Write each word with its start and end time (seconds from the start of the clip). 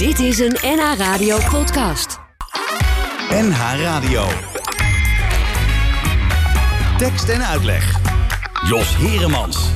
Dit 0.00 0.18
is 0.18 0.38
een 0.38 0.56
NH 0.62 0.98
Radio 0.98 1.38
podcast. 1.50 2.18
NH 3.30 3.60
Radio. 3.82 4.24
Tekst 6.98 7.28
en 7.28 7.46
uitleg. 7.46 8.00
Jos 8.68 8.96
Heremans. 8.96 9.70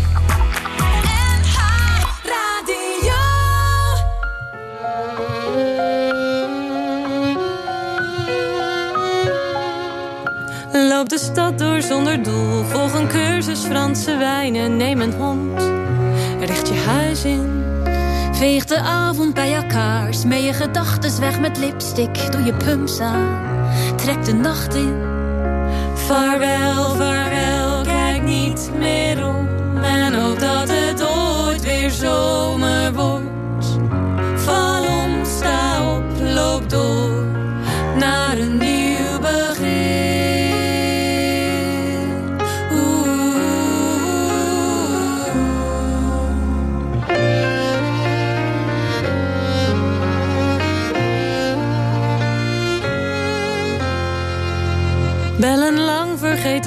Loop 10.73 11.09
de 11.09 11.19
stad 11.19 11.59
door 11.59 11.83
zonder 11.83 12.23
doel. 12.23 12.65
Volg 12.65 12.95
een 12.95 13.09
cursus 13.09 13.61
Franse 13.61 14.17
wijnen. 14.17 14.77
Neem 14.77 15.01
een 15.01 15.13
hond. 15.13 15.63
Richt 16.41 16.69
je 16.69 16.75
huis 16.75 17.25
in. 17.25 17.74
Veeg 18.35 18.65
de 18.65 18.79
avond 18.79 19.35
bij 19.35 19.55
elkaar. 19.55 20.15
Smee 20.15 20.43
je 20.43 20.53
gedachten 20.53 21.21
weg 21.21 21.41
met 21.41 21.59
lipstick. 21.59 22.33
Doe 22.33 22.43
je 22.43 22.55
pumps 22.55 23.01
aan. 23.01 23.43
Trek 23.97 24.25
de 24.25 24.33
nacht 24.33 24.75
in. 24.75 25.03
Vaarwel, 25.95 26.95
vaarwel. 26.95 27.83
Kijk 27.83 28.23
niet 28.23 28.71
meer 28.79 29.27
om. 29.27 29.49
En 29.83 30.15
hoop 30.15 30.41
dat 30.41 30.69
het 30.69 31.03
ooit 31.03 31.65
weer 31.65 31.91
zomer 31.91 32.93
wordt. 32.93 33.34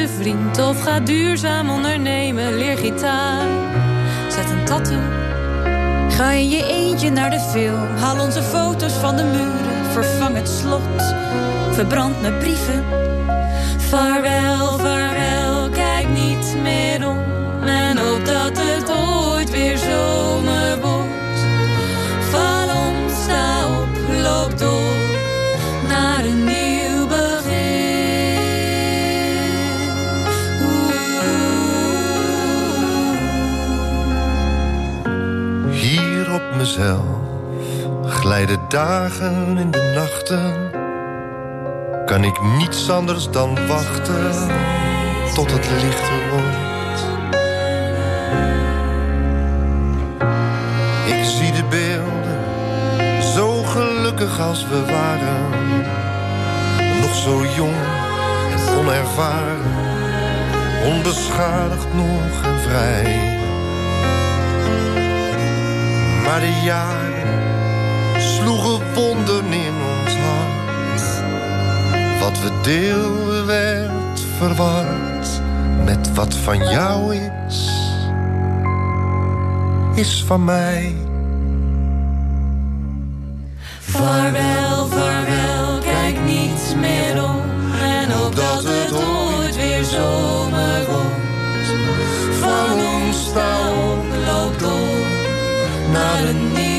Vriend 0.05 0.59
of 0.59 0.83
ga 0.83 0.99
duurzaam 0.99 1.69
ondernemen. 1.69 2.57
Leer 2.57 2.77
gitaar, 2.77 3.47
zet 4.29 4.49
een 4.49 4.65
tattoo. 4.65 5.01
Ga 6.09 6.31
in 6.31 6.49
je 6.49 6.65
eentje 6.67 7.09
naar 7.09 7.29
de 7.29 7.39
film. 7.39 7.87
Haal 7.97 8.19
onze 8.19 8.41
foto's 8.41 8.93
van 8.93 9.15
de 9.15 9.23
muren. 9.23 9.85
Vervang 9.91 10.35
het 10.35 10.49
slot. 10.49 11.13
Verbrand 11.71 12.21
mijn 12.21 12.37
brieven. 12.37 12.83
Vaarwel, 13.77 14.77
vaarwel, 14.77 15.69
kijk 15.69 16.07
niet 16.07 16.55
meer 16.61 17.07
om. 17.07 17.23
En 17.65 17.97
hoop 17.97 18.25
dat 18.25 18.57
het 18.57 18.91
ooit 18.91 19.49
weer 19.49 19.77
zomer 19.77 20.79
wordt. 20.81 21.39
Val 22.29 22.67
om, 22.67 23.09
sta 23.23 23.67
op, 23.67 23.87
loop 24.23 24.57
door. 24.57 24.95
Naar 25.87 26.25
een 26.25 26.43
nieuw 26.43 26.76
mezelf 36.57 37.05
glijden 38.05 38.59
dagen 38.67 39.57
in 39.57 39.71
de 39.71 39.91
nachten. 39.95 40.71
Kan 42.05 42.23
ik 42.23 42.41
niets 42.57 42.89
anders 42.89 43.29
dan 43.29 43.67
wachten 43.67 44.31
tot 45.33 45.51
het 45.51 45.69
lichter 45.81 46.29
wordt. 46.31 47.01
Ik 51.05 51.23
zie 51.23 51.51
de 51.51 51.63
beelden, 51.69 53.23
zo 53.23 53.63
gelukkig 53.63 54.39
als 54.39 54.67
we 54.67 54.85
waren. 54.85 55.49
Nog 57.01 57.15
zo 57.15 57.45
jong 57.55 57.75
en 58.51 58.77
onervaren, 58.77 59.61
onbeschadigd 60.85 61.93
nog 61.93 62.43
en 62.43 62.59
vrij. 62.59 63.36
Maar 66.27 66.39
de 66.39 66.61
jaren 66.63 67.41
sloegen 68.21 68.93
wonden 68.93 69.45
in 69.51 69.73
ons 69.73 70.15
hart. 70.15 71.23
Wat 72.19 72.39
we 72.41 72.51
deelden 72.61 73.45
werd 73.45 74.19
verward 74.37 75.27
met 75.85 76.13
wat 76.13 76.35
van 76.35 76.57
jou 76.57 77.15
is, 77.15 77.71
is 79.95 80.23
van 80.27 80.45
mij. 80.45 80.95
Vaarwel, 83.79 84.87
vaarwel, 84.87 85.79
kijk 85.79 86.19
niet 86.25 86.75
meer 86.79 87.23
om. 87.23 87.41
En 87.81 88.11
hoop 88.11 88.35
dat 88.35 88.63
het 88.63 88.93
ooit 88.93 89.55
weer 89.55 89.83
zomer 89.83 90.85
wordt. 90.85 91.67
Van 92.39 92.79
ons 92.79 93.25
sta 93.25 93.59
op, 93.59 93.65
loop 93.65 93.65
door. 93.65 93.66
Naar 95.97 96.27
een 96.27 96.51
nieuw 96.53 96.76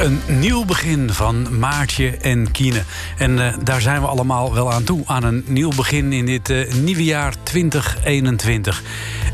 Een 0.00 0.20
nieuw 0.38 0.64
begin 0.64 1.10
van 1.10 1.58
Maartje 1.58 2.10
en 2.16 2.50
Kiene. 2.50 2.82
En 3.18 3.46
eh, 3.46 3.54
daar 3.62 3.80
zijn 3.80 4.00
we 4.00 4.06
allemaal 4.06 4.54
wel 4.54 4.72
aan 4.72 4.84
toe. 4.84 5.02
Aan 5.06 5.22
een 5.22 5.44
nieuw 5.46 5.70
begin 5.76 6.12
in 6.12 6.26
dit 6.26 6.50
eh, 6.50 6.72
nieuwe 6.72 7.04
jaar 7.04 7.34
2021. 7.42 8.82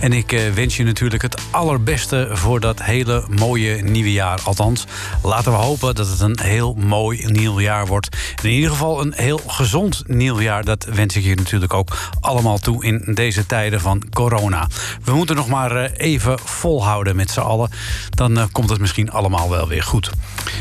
En 0.00 0.12
ik 0.12 0.32
eh, 0.32 0.52
wens 0.52 0.76
je 0.76 0.84
natuurlijk 0.84 1.22
het 1.22 1.36
allerbeste 1.50 2.28
voor 2.32 2.60
dat 2.60 2.82
hele 2.82 3.24
mooie 3.28 3.82
nieuwe 3.82 4.12
jaar. 4.12 4.40
Althans, 4.44 4.84
laten 5.22 5.52
we 5.52 5.58
hopen 5.58 5.94
dat 5.94 6.08
het 6.08 6.20
een 6.20 6.38
heel 6.42 6.74
mooi 6.74 7.26
nieuw 7.26 7.60
jaar 7.60 7.86
wordt. 7.86 8.16
En 8.36 8.44
in 8.44 8.54
ieder 8.54 8.70
geval 8.70 9.00
een 9.00 9.12
heel 9.16 9.40
gezond 9.46 10.02
nieuw 10.06 10.40
jaar. 10.40 10.64
Dat 10.64 10.84
wens 10.84 11.16
ik 11.16 11.24
je 11.24 11.34
natuurlijk 11.34 11.74
ook 11.74 11.96
allemaal 12.20 12.58
toe 12.58 12.84
in 12.84 13.14
deze 13.14 13.46
tijden 13.46 13.80
van 13.80 14.02
corona. 14.10 14.68
We 15.04 15.12
moeten 15.14 15.36
nog 15.36 15.48
maar 15.48 15.76
eh, 15.76 15.90
even 15.96 16.38
volhouden 16.38 17.16
met 17.16 17.30
z'n 17.30 17.40
allen. 17.40 17.70
Dan 18.10 18.38
eh, 18.38 18.44
komt 18.52 18.70
het 18.70 18.80
misschien 18.80 19.10
allemaal 19.10 19.50
wel 19.50 19.68
weer 19.68 19.82
goed. 19.82 20.10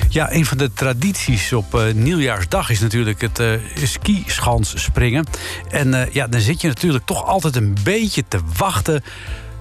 Ja, 0.09 0.33
een 0.33 0.45
van 0.45 0.57
de 0.57 0.73
tradities 0.73 1.53
op 1.53 1.81
nieuwjaarsdag 1.93 2.69
is 2.69 2.79
natuurlijk 2.79 3.21
het 3.21 3.41
skischans 3.83 4.83
springen. 4.83 5.25
En 5.69 6.09
ja, 6.11 6.27
dan 6.27 6.41
zit 6.41 6.61
je 6.61 6.67
natuurlijk 6.67 7.05
toch 7.05 7.25
altijd 7.25 7.55
een 7.55 7.77
beetje 7.83 8.23
te 8.27 8.39
wachten 8.57 9.03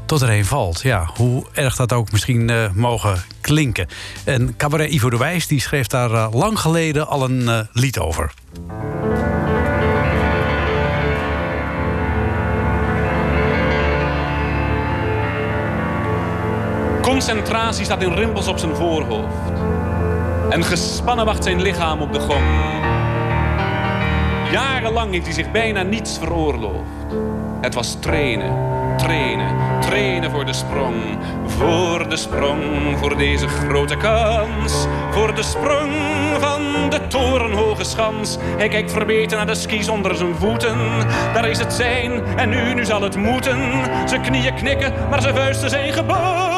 tot 0.06 0.22
er 0.22 0.31
een 0.31 0.44
valt. 0.44 0.82
Ja, 0.82 1.10
hoe 1.16 1.44
erg 1.53 1.76
dat 1.76 1.92
ook 1.92 2.12
misschien 2.12 2.50
eh, 2.50 2.70
mogen 2.75 3.25
klinken. 3.41 3.88
En 4.25 4.56
cabaret 4.56 4.91
Ivo 4.91 5.10
de 5.10 5.16
Wijs 5.16 5.47
die 5.47 5.60
schreef 5.60 5.87
daar 5.87 6.10
eh, 6.10 6.28
lang 6.32 6.59
geleden 6.59 7.09
al 7.09 7.25
een 7.25 7.48
eh, 7.48 7.60
lied 7.72 7.98
over. 7.98 8.32
Concentratie 17.03 17.84
staat 17.84 18.03
in 18.03 18.12
rimpels 18.12 18.48
op 18.48 18.59
zijn 18.59 18.75
voorhoofd. 18.75 19.53
En 20.50 20.64
gespannen 20.64 21.25
wacht 21.25 21.44
zijn 21.44 21.62
lichaam 21.62 22.00
op 22.00 22.12
de 22.12 22.20
gong. 22.20 22.44
Jarenlang 24.50 25.12
heeft 25.12 25.25
hij 25.25 25.34
zich 25.34 25.50
bijna 25.50 25.82
niets 25.82 26.19
veroorloofd. 26.19 26.88
Het 27.61 27.75
was 27.75 27.96
trainen, 28.00 28.74
trainen, 28.96 29.81
trainen 29.81 30.31
voor 30.31 30.44
de 30.44 30.52
sprong. 30.52 31.19
Voor 31.46 32.08
de 32.08 32.17
sprong, 32.17 32.62
voor 32.99 33.17
deze 33.17 33.49
grote 33.49 33.96
kans. 33.96 34.87
Voor 35.11 35.35
de 35.35 35.43
sprong 35.43 35.93
van 36.41 36.91
de 36.91 37.06
torenhoge 37.06 37.85
schans. 37.85 38.37
Hij 38.56 38.69
kijkt 38.69 38.93
verbeten 38.93 39.37
naar 39.37 39.46
de 39.46 39.55
skis 39.55 39.88
onder 39.88 40.17
zijn 40.17 40.35
voeten. 40.35 40.79
Daar 41.35 41.49
is 41.49 41.58
het 41.58 41.73
zijn 41.73 42.25
en 42.37 42.49
nu, 42.49 42.75
nu 42.75 42.85
zal 42.85 43.02
het 43.02 43.17
moeten. 43.17 43.58
Zijn 44.05 44.23
knieën 44.23 44.55
knikken, 44.55 44.93
maar 45.11 45.23
zijn 45.23 45.35
vuisten 45.35 45.70
zijn 45.70 45.93
gebald. 45.93 46.53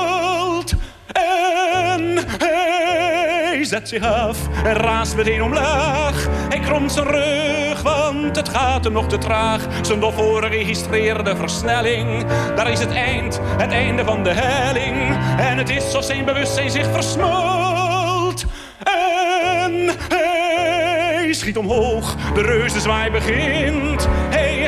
Hij 3.56 3.64
zet 3.64 3.88
zich 3.88 4.02
af 4.02 4.38
en 4.64 4.74
raast 4.74 5.16
meteen 5.16 5.42
omlaag. 5.42 6.26
Hij 6.48 6.60
kromt 6.60 6.92
zijn 6.92 7.06
rug, 7.06 7.82
want 7.82 8.36
het 8.36 8.48
gaat 8.48 8.84
hem 8.84 8.92
nog 8.92 9.08
te 9.08 9.18
traag. 9.18 9.66
Zijn 9.82 10.00
dof 10.00 10.14
geregistreerde 10.14 11.36
versnelling. 11.36 12.24
Daar 12.54 12.70
is 12.70 12.80
het 12.80 12.90
eind, 12.90 13.40
het 13.42 13.70
einde 13.70 14.04
van 14.04 14.22
de 14.22 14.32
helling. 14.32 15.16
En 15.38 15.58
het 15.58 15.70
is 15.70 15.84
alsof 15.84 16.04
zijn 16.04 16.24
bewustzijn 16.24 16.70
zich 16.70 16.90
versmalt. 16.92 18.44
En 18.84 19.90
hij 20.08 21.32
schiet 21.32 21.56
omhoog, 21.56 22.16
de 22.34 22.42
reuzenzwaai 22.42 23.10
begint. 23.10 24.08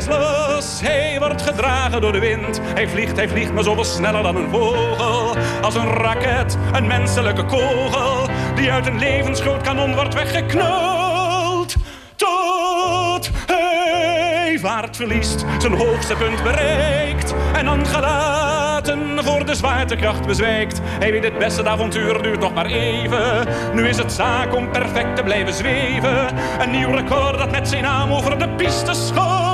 Hij 0.06 1.16
wordt 1.18 1.42
gedragen 1.42 2.00
door 2.00 2.12
de 2.12 2.18
wind. 2.18 2.60
Hij 2.62 2.88
vliegt, 2.88 3.16
hij 3.16 3.28
vliegt, 3.28 3.52
maar 3.52 3.62
zoveel 3.62 3.84
sneller 3.84 4.22
dan 4.22 4.36
een 4.36 4.50
vogel. 4.50 5.36
Als 5.62 5.74
een 5.74 5.92
raket, 5.92 6.56
een 6.72 6.86
menselijke 6.86 7.44
kogel. 7.44 8.28
Die 8.54 8.72
uit 8.72 8.86
een 8.86 8.98
levensgroot 8.98 9.62
kanon 9.62 9.94
wordt 9.94 10.14
weggeknald. 10.14 11.76
Tot 12.16 13.30
hij 13.46 14.58
vaart 14.60 14.96
verliest, 14.96 15.44
zijn 15.58 15.74
hoogste 15.74 16.14
punt 16.14 16.42
bereikt. 16.42 17.34
En 17.52 17.64
dan 17.64 17.86
gelaten 17.86 19.24
voor 19.24 19.46
de 19.46 19.54
zwaartekracht 19.54 20.26
bezwijkt. 20.26 20.80
Hij 20.82 21.10
weet 21.12 21.24
het 21.24 21.38
beste, 21.38 21.68
avontuur 21.68 22.22
duurt 22.22 22.40
nog 22.40 22.54
maar 22.54 22.66
even. 22.66 23.46
Nu 23.74 23.88
is 23.88 23.96
het 23.96 24.12
zaak 24.12 24.54
om 24.54 24.70
perfect 24.70 25.16
te 25.16 25.22
blijven 25.22 25.54
zweven. 25.54 26.28
Een 26.60 26.70
nieuw 26.70 26.90
record 26.90 27.38
dat 27.38 27.50
met 27.50 27.68
zijn 27.68 27.82
naam 27.82 28.12
over 28.12 28.38
de 28.38 28.48
piste 28.48 28.94
scholt. 28.94 29.47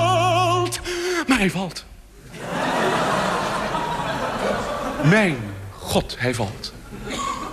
Maar 1.26 1.38
hij 1.38 1.50
valt. 1.50 1.84
Mijn 5.02 5.36
God, 5.70 6.16
hij 6.18 6.34
valt. 6.34 6.72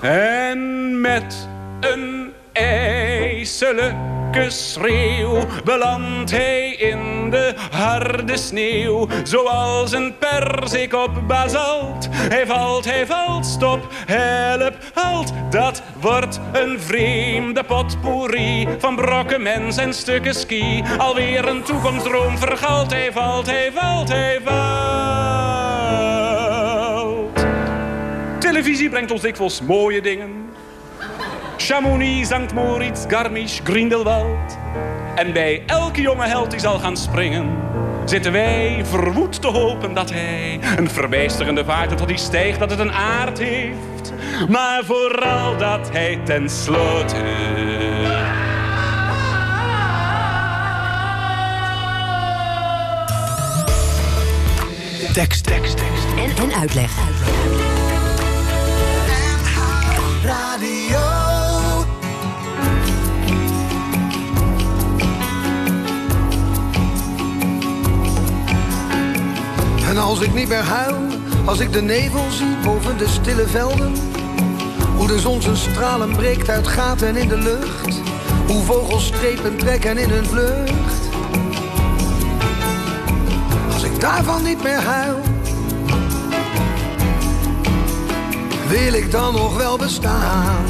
En 0.01 1.01
met 1.01 1.47
een 1.79 2.33
ijselijke 2.53 4.10
schreeuw 4.47 5.45
belandt 5.63 6.31
hij 6.31 6.69
in 6.69 7.29
de 7.29 7.53
harde 7.71 8.37
sneeuw. 8.37 9.07
Zoals 9.23 9.91
een 9.91 10.17
perzik 10.17 10.93
op 10.93 11.11
basalt. 11.27 12.07
Hij 12.11 12.45
valt, 12.45 12.85
hij 12.85 13.05
valt, 13.05 13.45
stop, 13.45 13.87
help, 14.05 14.73
halt. 14.93 15.33
Dat 15.49 15.81
wordt 15.99 16.39
een 16.51 16.79
vreemde 16.79 17.63
potpourri 17.63 18.67
van 18.77 18.95
brokken 18.95 19.41
mens 19.41 19.77
en 19.77 19.93
stukken 19.93 20.35
ski. 20.35 20.83
Alweer 20.97 21.47
een 21.47 21.63
toekomstdroom 21.63 22.37
vergalt. 22.37 22.91
Hij 22.91 23.11
valt, 23.11 23.45
hij 23.45 23.71
valt, 23.73 24.09
hij 24.09 24.39
valt. 24.43 25.41
Televisie 28.39 28.89
brengt 28.89 29.11
ons 29.11 29.21
dikwijls 29.21 29.61
mooie 29.61 30.01
dingen. 30.01 30.50
Chamonix, 31.63 32.27
Sankt 32.27 32.53
Moritz, 32.53 33.05
Garmisch, 33.07 33.59
Grindelwald. 33.63 34.57
En 35.15 35.33
bij 35.33 35.63
elke 35.65 36.01
jonge 36.01 36.25
held 36.25 36.51
die 36.51 36.59
zal 36.59 36.79
gaan 36.79 36.97
springen... 36.97 37.57
zitten 38.05 38.31
wij 38.31 38.81
verwoed 38.85 39.41
te 39.41 39.47
hopen 39.47 39.93
dat 39.93 40.09
hij 40.09 40.59
een 40.77 40.89
verbijsterende 40.89 41.65
vaart... 41.65 41.97
dat 41.97 42.07
hij 42.07 42.17
stijgt, 42.17 42.59
dat 42.59 42.69
het 42.69 42.79
een 42.79 42.91
aard 42.91 43.39
heeft. 43.39 44.13
Maar 44.49 44.85
vooral 44.85 45.57
dat 45.57 45.89
hij 45.91 46.19
tenslotte... 46.23 47.15
Tekst, 55.13 55.43
tekst, 55.45 55.77
tekst. 55.77 56.05
En, 56.17 56.49
en 56.49 56.59
uitleg. 56.59 56.91
Radio. 60.23 61.10
En 69.91 69.97
als 69.97 70.19
ik 70.19 70.33
niet 70.33 70.47
meer 70.47 70.63
huil, 70.63 70.97
als 71.45 71.59
ik 71.59 71.73
de 71.73 71.81
nevel 71.81 72.25
zie 72.29 72.57
boven 72.63 72.97
de 72.97 73.07
stille 73.07 73.47
velden. 73.47 73.93
Hoe 74.97 75.07
de 75.07 75.19
zon 75.19 75.41
zijn 75.41 75.57
stralen 75.57 76.15
breekt 76.15 76.49
uit 76.49 76.67
gaten 76.67 77.15
in 77.15 77.27
de 77.27 77.37
lucht. 77.37 78.01
Hoe 78.47 78.63
vogels 78.63 79.05
strepen 79.05 79.57
trekken 79.57 79.97
in 79.97 80.09
hun 80.09 80.25
vlucht. 80.25 81.09
Als 83.73 83.83
ik 83.83 83.99
daarvan 83.99 84.43
niet 84.43 84.63
meer 84.63 84.81
huil, 84.81 85.19
wil 88.67 88.93
ik 88.93 89.11
dan 89.11 89.33
nog 89.33 89.57
wel 89.57 89.77
bestaan? 89.77 90.65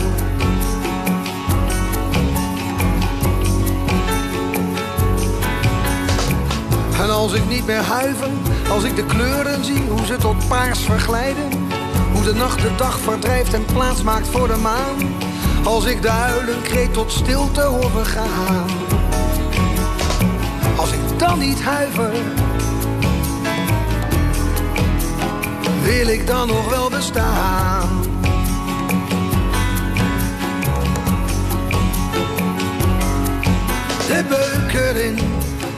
En 7.01 7.09
als 7.09 7.33
ik 7.33 7.47
niet 7.47 7.65
meer 7.65 7.83
huiver, 7.83 8.29
als 8.71 8.83
ik 8.83 8.95
de 8.95 9.05
kleuren 9.05 9.65
zie, 9.65 9.83
hoe 9.89 10.05
ze 10.05 10.15
tot 10.15 10.47
paars 10.47 10.79
verglijden. 10.79 11.49
Hoe 12.13 12.23
de 12.23 12.33
nacht 12.33 12.61
de 12.61 12.75
dag 12.75 12.99
verdrijft 12.99 13.53
en 13.53 13.65
plaats 13.65 14.01
maakt 14.03 14.27
voor 14.27 14.47
de 14.47 14.55
maan. 14.55 15.13
Als 15.63 15.85
ik 15.85 16.01
de 16.01 16.09
huilenkreet 16.09 16.93
tot 16.93 17.11
stilte 17.11 17.61
hoor 17.61 17.91
vergaan. 17.91 18.65
Als 20.75 20.91
ik 20.91 21.19
dan 21.19 21.39
niet 21.39 21.61
huiver, 21.61 22.13
wil 25.83 26.07
ik 26.07 26.27
dan 26.27 26.47
nog 26.47 26.69
wel 26.69 26.89
bestaan? 26.89 28.01
De 34.07 34.25
beuk 34.29 34.73
erin, 34.73 35.15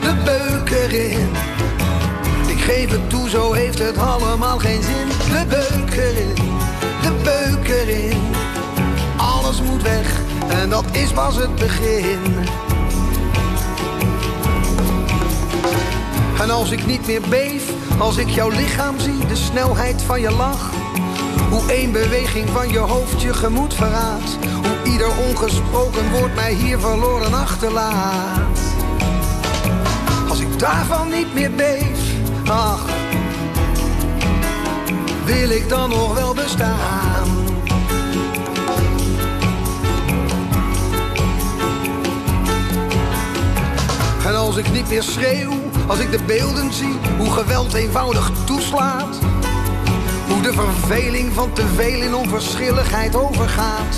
de 0.01 0.13
beuk 0.25 0.69
erin. 0.69 1.43
Geef 2.65 2.89
het 2.89 3.10
toe, 3.10 3.30
zo 3.30 3.51
heeft 3.51 3.80
het 3.80 3.98
allemaal 3.98 4.60
geen 4.60 4.83
zin. 4.83 5.07
De 5.07 5.45
beuk 5.50 5.98
erin, 5.98 6.36
de 7.01 7.13
beuk 7.24 7.68
erin. 7.68 8.21
Alles 9.18 9.62
moet 9.62 9.81
weg 9.81 10.21
en 10.48 10.69
dat 10.69 10.86
is 10.92 11.12
pas 11.12 11.36
het 11.36 11.56
begin. 11.56 12.19
En 16.42 16.50
als 16.50 16.71
ik 16.71 16.86
niet 16.86 17.07
meer 17.07 17.21
beef, 17.30 17.71
als 17.98 18.18
ik 18.18 18.30
jouw 18.30 18.50
lichaam 18.50 19.00
zie, 19.00 19.25
de 19.25 19.36
snelheid 19.36 20.01
van 20.01 20.21
je 20.21 20.31
lach. 20.31 20.71
Hoe 21.50 21.71
één 21.71 21.92
beweging 21.92 22.50
van 22.50 22.69
je 22.69 22.80
hoofd 22.80 23.21
je 23.21 23.33
gemoed 23.33 23.74
verraadt. 23.74 24.38
Hoe 24.63 24.92
ieder 24.92 25.09
ongesproken 25.30 26.12
woord 26.12 26.36
mij 26.36 26.54
hier 26.54 26.80
verloren 26.80 27.33
achterlaat. 27.33 28.59
Als 30.30 30.39
ik 30.39 30.59
daarvan 30.59 31.09
niet 31.09 31.33
meer 31.33 31.51
beef, 31.51 31.93
ach, 32.48 32.86
wil 35.25 35.50
ik 35.50 35.69
dan 35.69 35.90
nog 35.90 36.13
wel 36.13 36.34
bestaan? 36.34 37.28
En 44.25 44.36
als 44.36 44.57
ik 44.57 44.72
niet 44.72 44.90
meer 44.90 45.04
schreeuw, 45.04 45.51
als 45.88 46.00
ik 46.00 46.12
de 46.12 46.24
beelden 46.25 46.74
zie, 46.74 46.98
hoe 47.18 47.31
geweld 47.31 47.74
eenvoudig 47.74 48.31
toeslaat. 48.45 49.18
Hoe 50.28 50.42
de 50.42 50.54
verveling 50.54 51.33
van 51.33 51.54
te 51.54 51.68
veel 51.76 52.02
in 52.02 52.16
onverschilligheid 52.16 53.16
overgaat. 53.16 53.97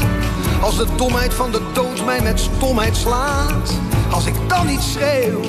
Als 0.62 0.78
de 0.78 0.88
domheid 0.96 1.34
van 1.34 1.52
de 1.52 1.62
dood 1.74 2.06
mij 2.06 2.22
met 2.22 2.40
stomheid 2.40 2.98
slaat. 2.98 3.74
Als 4.12 4.26
ik 4.26 4.36
dan 4.48 4.68
niet 4.68 4.82
schreeuw, 4.82 5.42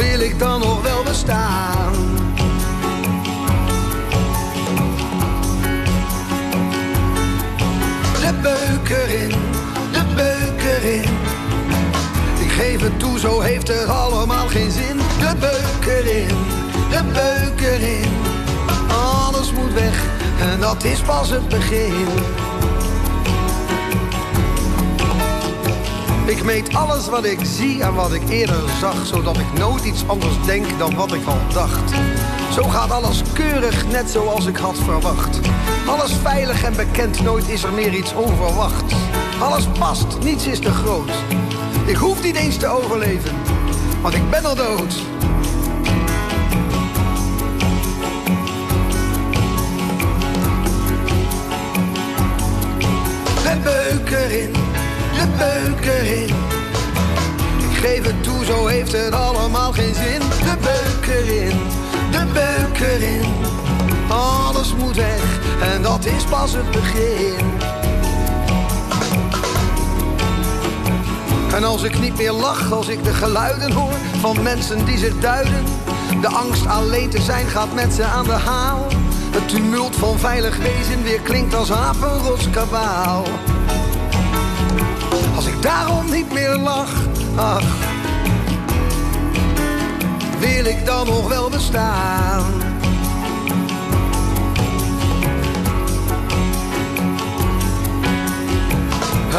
wil 0.00 0.20
ik 0.20 0.38
dan 0.38 0.60
nog 0.60 0.82
wel 0.82 1.02
bestaan? 1.02 1.92
De 8.20 8.32
beuk 8.42 8.88
erin, 8.88 9.34
de 9.92 10.04
beuk 10.14 10.62
erin. 10.62 11.10
Ik 12.38 12.50
geef 12.50 12.80
het 12.80 12.98
toe, 12.98 13.18
zo 13.18 13.40
heeft 13.40 13.68
het 13.68 13.88
allemaal 13.88 14.46
geen 14.48 14.70
zin. 14.70 14.96
De 14.96 15.34
beuk 15.38 15.86
erin, 15.86 16.36
de 16.90 17.02
beuk 17.12 17.60
erin. 17.60 18.12
Alles 18.88 19.52
moet 19.52 19.72
weg 19.72 20.04
en 20.40 20.60
dat 20.60 20.84
is 20.84 21.00
pas 21.00 21.30
het 21.30 21.48
begin. 21.48 22.08
Ik 26.30 26.44
meet 26.44 26.74
alles 26.74 27.08
wat 27.08 27.24
ik 27.24 27.38
zie 27.42 27.82
en 27.82 27.94
wat 27.94 28.12
ik 28.12 28.28
eerder 28.28 28.62
zag, 28.80 29.06
zodat 29.06 29.36
ik 29.38 29.52
nooit 29.58 29.84
iets 29.84 30.02
anders 30.06 30.44
denk 30.44 30.78
dan 30.78 30.94
wat 30.94 31.12
ik 31.12 31.26
al 31.26 31.38
dacht. 31.52 31.92
Zo 32.52 32.62
gaat 32.62 32.90
alles 32.90 33.22
keurig, 33.32 33.86
net 33.86 34.10
zoals 34.10 34.46
ik 34.46 34.56
had 34.56 34.78
verwacht. 34.78 35.40
Alles 35.86 36.12
veilig 36.22 36.64
en 36.64 36.76
bekend, 36.76 37.22
nooit 37.22 37.48
is 37.48 37.62
er 37.62 37.72
meer 37.72 37.94
iets 37.94 38.14
onverwachts. 38.14 38.94
Alles 39.40 39.66
past, 39.78 40.06
niets 40.22 40.46
is 40.46 40.58
te 40.58 40.70
groot. 40.70 41.10
Ik 41.86 41.96
hoef 41.96 42.22
niet 42.22 42.36
eens 42.36 42.56
te 42.56 42.66
overleven, 42.66 43.36
want 44.02 44.14
ik 44.14 44.30
ben 44.30 44.44
al 44.44 44.54
dood. 44.54 44.94
De 53.42 53.58
beuk 53.62 54.10
erin, 54.10 54.59
de 55.20 55.26
beuk 55.38 55.86
erin. 55.86 56.34
Ik 57.70 57.76
geef 57.76 58.04
het 58.04 58.22
toe, 58.22 58.44
zo 58.44 58.66
heeft 58.66 58.92
het 58.92 59.14
allemaal 59.14 59.72
geen 59.72 59.94
zin. 59.94 60.20
De 60.20 60.56
beuk 60.60 61.14
erin, 61.14 61.58
de 62.10 62.26
beuk 62.32 62.80
erin. 62.80 63.34
Alles 64.08 64.74
moet 64.74 64.96
weg 64.96 65.38
en 65.74 65.82
dat 65.82 66.04
is 66.04 66.24
pas 66.24 66.52
het 66.52 66.70
begin. 66.70 67.46
En 71.54 71.64
als 71.64 71.82
ik 71.82 72.00
niet 72.00 72.16
meer 72.16 72.32
lach, 72.32 72.72
als 72.72 72.88
ik 72.88 73.04
de 73.04 73.14
geluiden 73.14 73.72
hoor 73.72 73.96
van 74.20 74.42
mensen 74.42 74.84
die 74.84 74.98
zich 74.98 75.18
duiden. 75.20 75.64
De 76.20 76.28
angst 76.28 76.66
alleen 76.66 77.10
te 77.10 77.20
zijn 77.20 77.46
gaat 77.46 77.74
met 77.74 77.92
ze 77.92 78.04
aan 78.04 78.24
de 78.24 78.32
haal. 78.32 78.86
Het 79.30 79.48
tumult 79.48 79.96
van 79.96 80.18
veilig 80.18 80.56
wezen 80.56 81.02
weer 81.02 81.20
klinkt 81.20 81.54
als 81.54 81.72
apenrotskabaal. 81.72 83.22
Als 83.22 83.49
lach, 86.58 86.92
ach, 87.36 87.64
wil 90.38 90.64
ik 90.64 90.86
dan 90.86 91.06
nog 91.06 91.28
wel 91.28 91.50
bestaan? 91.50 92.60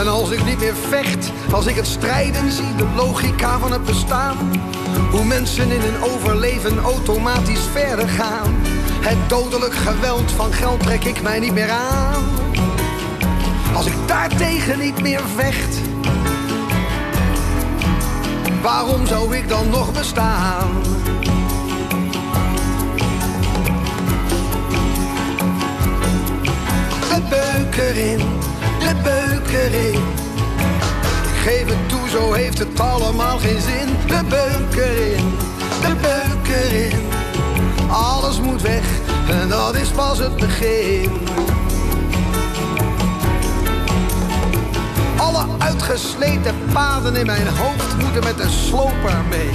En 0.01 0.07
als 0.07 0.31
ik 0.31 0.45
niet 0.45 0.59
meer 0.59 0.75
vecht, 0.89 1.31
als 1.51 1.65
ik 1.65 1.75
het 1.75 1.87
strijden 1.87 2.51
zie, 2.51 2.75
de 2.75 2.87
logica 2.95 3.59
van 3.59 3.71
het 3.71 3.83
bestaan. 3.83 4.37
Hoe 5.11 5.23
mensen 5.23 5.71
in 5.71 5.79
hun 5.81 6.03
overleven 6.03 6.79
automatisch 6.79 7.63
verder 7.71 8.09
gaan. 8.09 8.55
Het 9.01 9.29
dodelijk 9.29 9.73
geweld 9.73 10.31
van 10.31 10.53
geld 10.53 10.79
trek 10.79 11.03
ik 11.03 11.21
mij 11.21 11.39
niet 11.39 11.53
meer 11.53 11.69
aan. 11.69 12.23
Als 13.75 13.85
ik 13.85 13.93
daartegen 14.05 14.79
niet 14.79 15.01
meer 15.01 15.21
vecht, 15.35 15.90
waarom 18.61 19.07
zou 19.07 19.35
ik 19.35 19.49
dan 19.49 19.69
nog 19.69 19.93
bestaan? 19.93 20.81
De 27.09 27.21
beuk 27.29 27.75
erin, 27.75 28.19
de 28.79 28.95
beuk 29.03 29.53
erin. 29.53 29.99
Ik 31.23 31.37
geef 31.43 31.65
het 31.65 31.89
toe, 31.89 32.09
zo 32.09 32.31
heeft 32.31 32.57
het 32.57 32.79
allemaal 32.79 33.37
geen 33.37 33.61
zin. 33.61 33.87
De 34.07 34.21
beuk 34.29 34.75
erin, 34.75 35.33
de 35.81 35.95
beuk 36.01 36.55
erin. 36.55 36.99
Alles 37.89 38.41
moet 38.41 38.61
weg 38.61 38.83
en 39.29 39.49
dat 39.49 39.75
is 39.75 39.89
pas 39.89 40.19
het 40.19 40.35
begin. 40.35 41.11
Alle 45.33 45.45
uitgesleten 45.57 46.55
paden 46.73 47.15
in 47.15 47.25
mijn 47.25 47.47
hoofd 47.47 47.97
moeten 47.97 48.23
met 48.23 48.37
de 48.37 48.49
sloper 48.49 49.23
mee. 49.29 49.49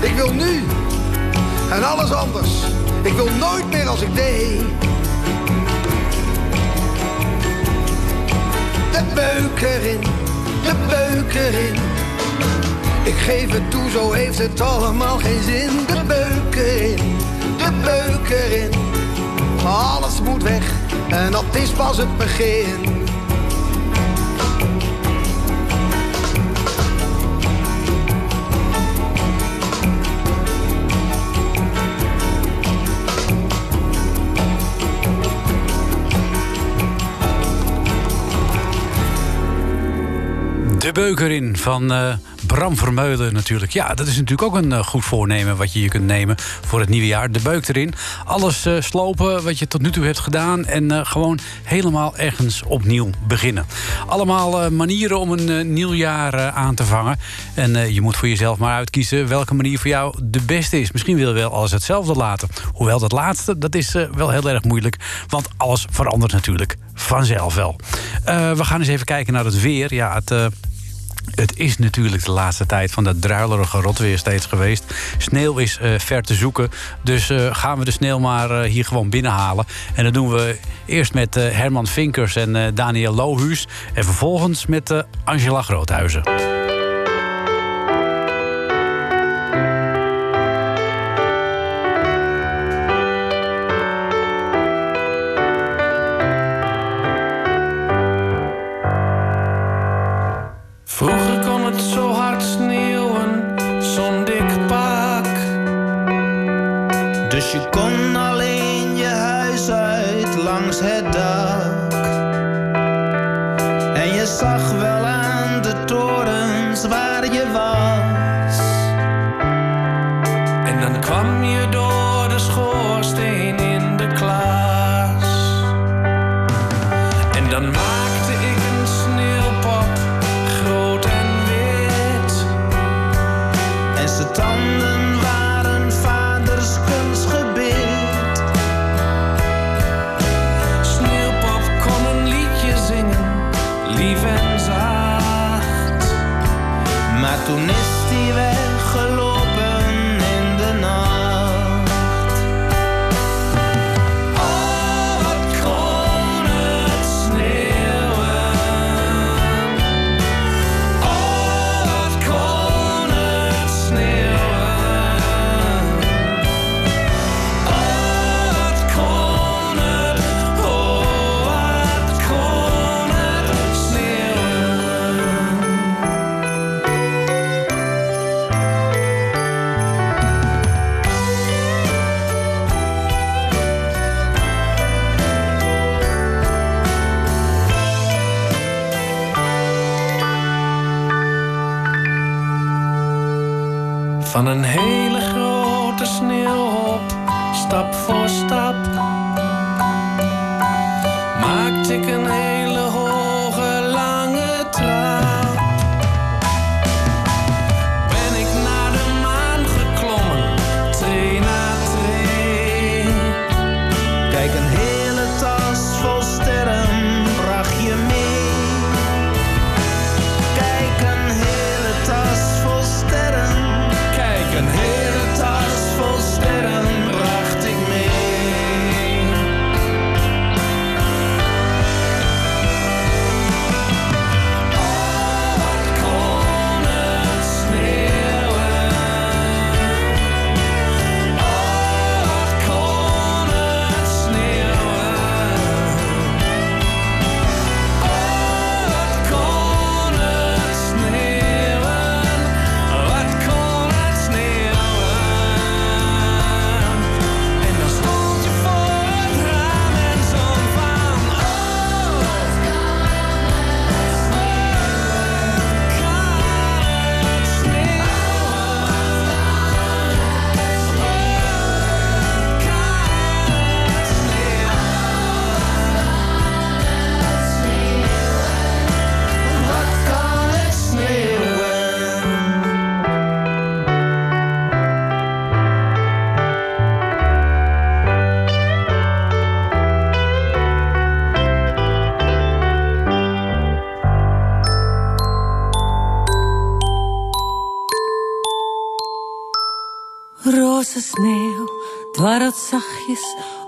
Ik 0.00 0.14
wil 0.14 0.32
nu 0.32 0.64
en 1.70 1.84
alles 1.84 2.12
anders. 2.12 2.50
Ik 3.02 3.12
wil 3.12 3.28
nooit 3.38 3.70
meer 3.70 3.88
als 3.88 4.00
ik 4.00 4.14
deed. 4.14 4.60
De 8.92 9.02
beuk 9.14 9.62
erin, 9.62 10.00
de 10.62 10.74
beuk 10.88 11.34
erin. 11.34 11.74
Ik 13.02 13.16
geef 13.16 13.50
het 13.50 13.70
toe, 13.70 13.90
zo 13.90 14.12
heeft 14.12 14.38
het 14.38 14.60
allemaal 14.60 15.18
geen 15.18 15.42
zin. 15.42 15.70
De 15.86 16.02
beuk 16.06 16.54
erin, 16.54 17.16
de 17.56 17.70
beuk 17.82 18.28
erin. 18.30 18.70
Alles 19.64 20.20
moet 20.20 20.42
weg 20.42 20.72
en 21.08 21.32
dat 21.32 21.44
is 21.52 21.70
pas 21.70 21.96
het 21.96 22.16
begin. 22.16 22.97
De 40.88 40.94
beuker 40.94 41.30
in 41.30 41.56
van 41.56 41.92
uh, 41.92 42.14
Bram 42.46 42.76
Vermeulen 42.76 43.32
natuurlijk. 43.32 43.72
Ja, 43.72 43.94
dat 43.94 44.06
is 44.06 44.16
natuurlijk 44.16 44.42
ook 44.42 44.54
een 44.54 44.70
uh, 44.70 44.78
goed 44.78 45.04
voornemen 45.04 45.56
wat 45.56 45.72
je 45.72 45.80
je 45.80 45.88
kunt 45.88 46.04
nemen 46.04 46.36
voor 46.38 46.80
het 46.80 46.88
nieuwe 46.88 47.06
jaar. 47.06 47.32
De 47.32 47.40
beuk 47.40 47.68
erin. 47.68 47.94
Alles 48.24 48.66
uh, 48.66 48.80
slopen 48.80 49.44
wat 49.44 49.58
je 49.58 49.68
tot 49.68 49.82
nu 49.82 49.90
toe 49.90 50.04
hebt 50.04 50.18
gedaan. 50.18 50.64
En 50.64 51.06
gewoon 51.06 51.38
helemaal 51.62 52.16
ergens 52.16 52.62
opnieuw 52.62 53.10
beginnen. 53.26 53.66
Allemaal 54.06 54.70
manieren 54.70 55.18
om 55.18 55.32
een 55.32 55.72
nieuw 55.72 55.94
jaar 55.94 56.50
aan 56.50 56.74
te 56.74 56.84
vangen. 56.84 57.18
En 57.54 57.92
je 57.94 58.00
moet 58.00 58.16
voor 58.16 58.28
jezelf 58.28 58.58
maar 58.58 58.76
uitkiezen 58.76 59.28
welke 59.28 59.54
manier 59.54 59.78
voor 59.78 59.90
jou 59.90 60.14
de 60.22 60.42
beste 60.42 60.80
is. 60.80 60.92
Misschien 60.92 61.16
wil 61.16 61.28
je 61.28 61.34
wel 61.34 61.52
alles 61.52 61.70
hetzelfde 61.70 62.14
laten. 62.14 62.48
Hoewel 62.72 62.98
dat 62.98 63.12
laatste, 63.12 63.58
dat 63.58 63.74
is 63.74 63.92
wel 64.14 64.30
heel 64.30 64.50
erg 64.50 64.64
moeilijk. 64.64 64.96
Want 65.26 65.48
alles 65.56 65.86
verandert 65.90 66.32
natuurlijk 66.32 66.76
vanzelf 66.94 67.54
wel. 67.54 67.76
we 68.24 68.64
gaan 68.64 68.78
eens 68.78 68.88
even 68.88 69.06
kijken 69.06 69.32
naar 69.32 69.44
het 69.44 69.60
weer. 69.60 69.94
Ja, 69.94 70.14
het 70.14 70.50
het 71.34 71.58
is 71.58 71.78
natuurlijk 71.78 72.24
de 72.24 72.30
laatste 72.30 72.66
tijd 72.66 72.90
van 72.90 73.04
dat 73.04 73.22
druilerige 73.22 73.80
rotweer 73.80 74.18
steeds 74.18 74.46
geweest. 74.46 74.94
Sneeuw 75.18 75.58
is 75.58 75.78
uh, 75.82 75.98
ver 75.98 76.22
te 76.22 76.34
zoeken. 76.34 76.70
Dus 77.02 77.30
uh, 77.30 77.54
gaan 77.54 77.78
we 77.78 77.84
de 77.84 77.90
sneeuw 77.90 78.18
maar 78.18 78.50
uh, 78.50 78.70
hier 78.70 78.84
gewoon 78.84 79.10
binnenhalen. 79.10 79.64
En 79.94 80.04
dat 80.04 80.14
doen 80.14 80.30
we 80.30 80.58
eerst 80.86 81.14
met 81.14 81.34
Herman 81.34 81.86
Vinkers 81.86 82.36
en 82.36 82.74
Daniel 82.74 83.14
Lohuus. 83.14 83.66
En 83.94 84.04
vervolgens 84.04 84.66
met 84.66 85.04
Angela 85.24 85.62
Groothuizen. 85.62 86.57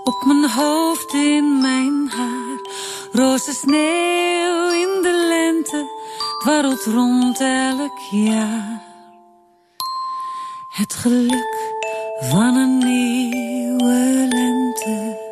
Op 0.03 0.23
mijn 0.25 0.49
hoofd 0.49 1.13
in 1.13 1.61
mijn 1.61 2.09
haar. 2.09 2.59
Roze 3.11 3.53
sneeuw 3.53 4.69
in 4.69 5.01
de 5.01 5.25
lente 5.27 5.85
dwarrelt 6.39 6.85
rond 6.85 7.39
elk 7.39 7.97
jaar. 8.11 8.83
Het 10.69 10.93
geluk 10.93 11.73
van 12.19 12.55
een 12.55 12.77
nieuwe 12.77 14.27
lente. 14.29 15.29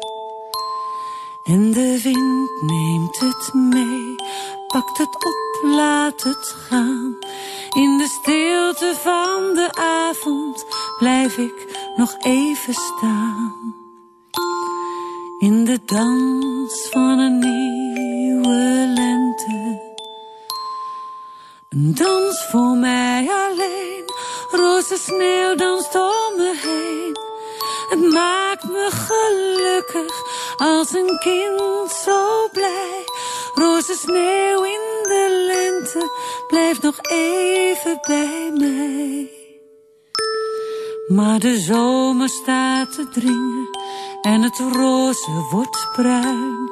En 1.43 1.71
de 1.71 2.01
wind 2.03 2.61
neemt 2.61 3.19
het 3.19 3.53
mee, 3.53 4.15
pakt 4.67 4.97
het 4.97 5.15
op, 5.15 5.59
laat 5.61 6.23
het 6.23 6.55
gaan. 6.67 7.17
In 7.69 7.97
de 7.97 8.07
stilte 8.07 8.93
van 9.01 9.53
de 9.53 9.69
avond 9.73 10.65
blijf 10.97 11.37
ik 11.37 11.89
nog 11.95 12.15
even 12.19 12.73
staan. 12.73 13.78
In 15.39 15.65
de 15.65 15.79
dans 15.85 16.87
van 16.91 17.19
een 17.19 17.39
nieuwe 17.39 18.91
lente. 18.95 19.81
Een 21.69 21.95
dans 21.95 22.45
voor 22.51 22.77
mij 22.77 23.29
alleen, 23.29 24.03
roze 24.51 24.97
sneeuw 24.97 25.55
danst 25.55 25.95
om 25.95 26.35
me 26.35 26.51
heen. 26.63 27.17
Het 27.89 28.13
maakt 28.13 28.63
me 28.63 28.89
gelukkig 28.91 30.23
als 30.57 30.93
een 30.93 31.19
kind 31.19 31.91
zo 31.91 32.47
blij. 32.51 33.03
Roze 33.53 33.93
sneeuw 33.93 34.63
in 34.63 35.03
de 35.03 35.45
lente, 35.47 36.09
blijf 36.47 36.81
nog 36.81 36.97
even 37.01 37.99
bij 38.07 38.51
mij. 38.57 39.29
Maar 41.07 41.39
de 41.39 41.57
zomer 41.57 42.29
staat 42.29 42.93
te 42.93 43.09
dringen 43.09 43.78
en 44.21 44.41
het 44.41 44.59
roze 44.59 45.47
wordt 45.51 45.87
bruin. 45.95 46.69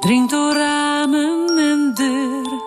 Dringt 0.00 0.30
door 0.30 0.52
ramen 0.52 1.58
en 1.58 1.92
deuren, 1.94 2.62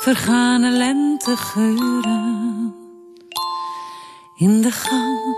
vergane 0.00 0.70
lentegeuren. 0.70 2.74
In 4.34 4.62
de 4.62 4.70
gang, 4.70 5.36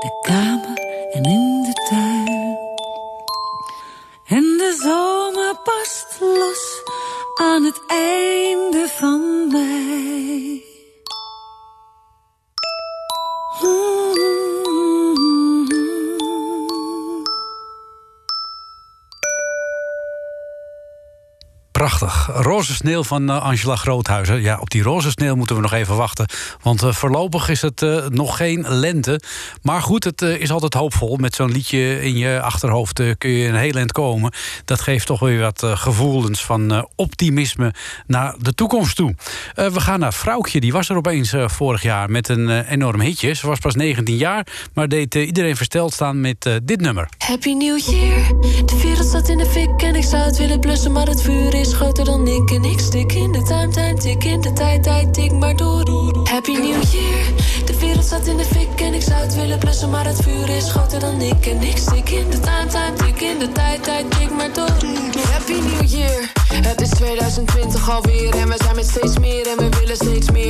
de 0.00 0.18
kamer 0.22 0.78
en 1.12 1.22
in 1.22 1.62
de 1.62 1.72
tuin. 1.88 2.58
En 4.26 4.42
de 4.42 4.78
zomer 4.82 5.56
past 5.64 6.20
los 6.20 6.82
aan 7.34 7.64
het 7.64 7.80
einde 7.86 8.88
van 8.88 9.48
mei. 9.48 10.21
Roze 22.26 22.74
sneeuw 22.74 23.02
van 23.02 23.30
uh, 23.30 23.42
Angela 23.42 23.76
Groothuizen. 23.76 24.42
Ja, 24.42 24.58
op 24.58 24.70
die 24.70 24.82
roze 24.82 25.10
sneeuw 25.10 25.34
moeten 25.34 25.56
we 25.56 25.62
nog 25.62 25.72
even 25.72 25.96
wachten. 25.96 26.26
Want 26.62 26.82
uh, 26.82 26.92
voorlopig 26.92 27.48
is 27.48 27.62
het 27.62 27.82
uh, 27.82 28.06
nog 28.08 28.36
geen 28.36 28.64
lente. 28.68 29.20
Maar 29.62 29.82
goed, 29.82 30.04
het 30.04 30.22
is 30.22 30.50
altijd 30.50 30.74
hoopvol. 30.74 31.16
Met 31.16 31.34
zo'n 31.34 31.52
liedje 31.52 32.02
in 32.02 32.16
je 32.16 32.40
achterhoofd 32.40 33.02
kun 33.18 33.30
je 33.30 33.48
een 33.48 33.54
heel 33.54 33.74
eind 33.74 33.92
komen. 33.92 34.32
Dat 34.64 34.80
geeft 34.80 35.06
toch 35.06 35.20
weer 35.20 35.40
wat 35.40 35.62
gevoelens 35.64 36.44
van 36.44 36.88
optimisme 36.96 37.74
naar 38.06 38.34
de 38.38 38.54
toekomst 38.54 38.96
toe. 38.96 39.14
we 39.54 39.80
gaan 39.80 40.00
naar 40.00 40.14
Vrouwtje. 40.14 40.60
Die 40.60 40.72
was 40.72 40.88
er 40.88 40.96
opeens 40.96 41.34
vorig 41.46 41.82
jaar 41.82 42.10
met 42.10 42.28
een 42.28 42.64
enorm 42.64 43.00
hitje. 43.00 43.32
Ze 43.32 43.46
was 43.46 43.58
pas 43.58 43.74
19 43.74 44.16
jaar, 44.16 44.46
maar 44.74 44.88
deed 44.88 45.14
iedereen 45.14 45.56
versteld 45.56 45.92
staan 45.92 46.20
met 46.20 46.60
dit 46.62 46.80
nummer. 46.80 47.08
Happy 47.18 47.52
New 47.52 47.78
Year. 47.78 48.40
De 48.66 48.80
wereld 48.82 49.06
staat 49.06 49.28
in 49.28 49.38
de 49.38 49.46
fik 49.46 49.82
en 49.82 49.94
ik 49.94 50.04
zou 50.04 50.22
het 50.22 50.38
willen 50.38 50.60
blussen, 50.60 50.92
maar 50.92 51.06
het 51.06 51.22
vuur 51.22 51.54
is 51.54 51.72
groter 51.94 52.12
dan 52.12 52.28
ik 52.28 52.50
en 52.50 52.64
ik 52.64 52.78
stik 52.78 53.12
in 53.12 53.32
de 53.32 53.42
time, 53.42 53.68
time, 53.68 53.94
tik 53.94 54.24
in 54.24 54.40
de 54.40 54.52
tijd, 54.52 54.82
tijd, 54.82 55.14
tik 55.14 55.32
maar 55.32 55.56
door. 55.56 56.28
Happy 56.28 56.52
New 56.52 56.82
Year, 56.82 57.26
de 57.64 57.78
wereld 57.78 58.04
staat 58.04 58.26
in 58.26 58.36
de 58.36 58.44
fik 58.44 58.80
en 58.80 58.94
ik 58.94 59.02
zou 59.02 59.20
het 59.20 59.34
willen 59.34 59.58
blussen, 59.58 59.90
maar 59.90 60.06
het 60.06 60.22
vuur 60.22 60.48
is 60.48 60.70
groter 60.70 61.00
dan 61.00 61.20
ik 61.20 61.46
en 61.46 61.62
ik 61.62 61.76
stik 61.76 62.10
in 62.10 62.30
de 62.30 62.40
time, 62.40 62.66
time, 62.66 62.92
tik 62.96 63.20
in 63.20 63.38
de 63.38 63.52
tijd, 63.52 63.82
tijd, 63.82 64.10
tik 64.10 64.30
maar 64.30 64.52
door. 64.52 64.76
Happy 65.30 65.52
New 65.52 65.84
Year, 65.86 66.32
het 66.48 66.80
is 66.80 66.88
2020 66.88 67.90
alweer 67.90 68.34
en 68.34 68.48
we 68.48 68.54
zijn 68.56 68.76
met 68.76 68.88
steeds 68.88 69.18
meer 69.18 69.46
en 69.46 69.61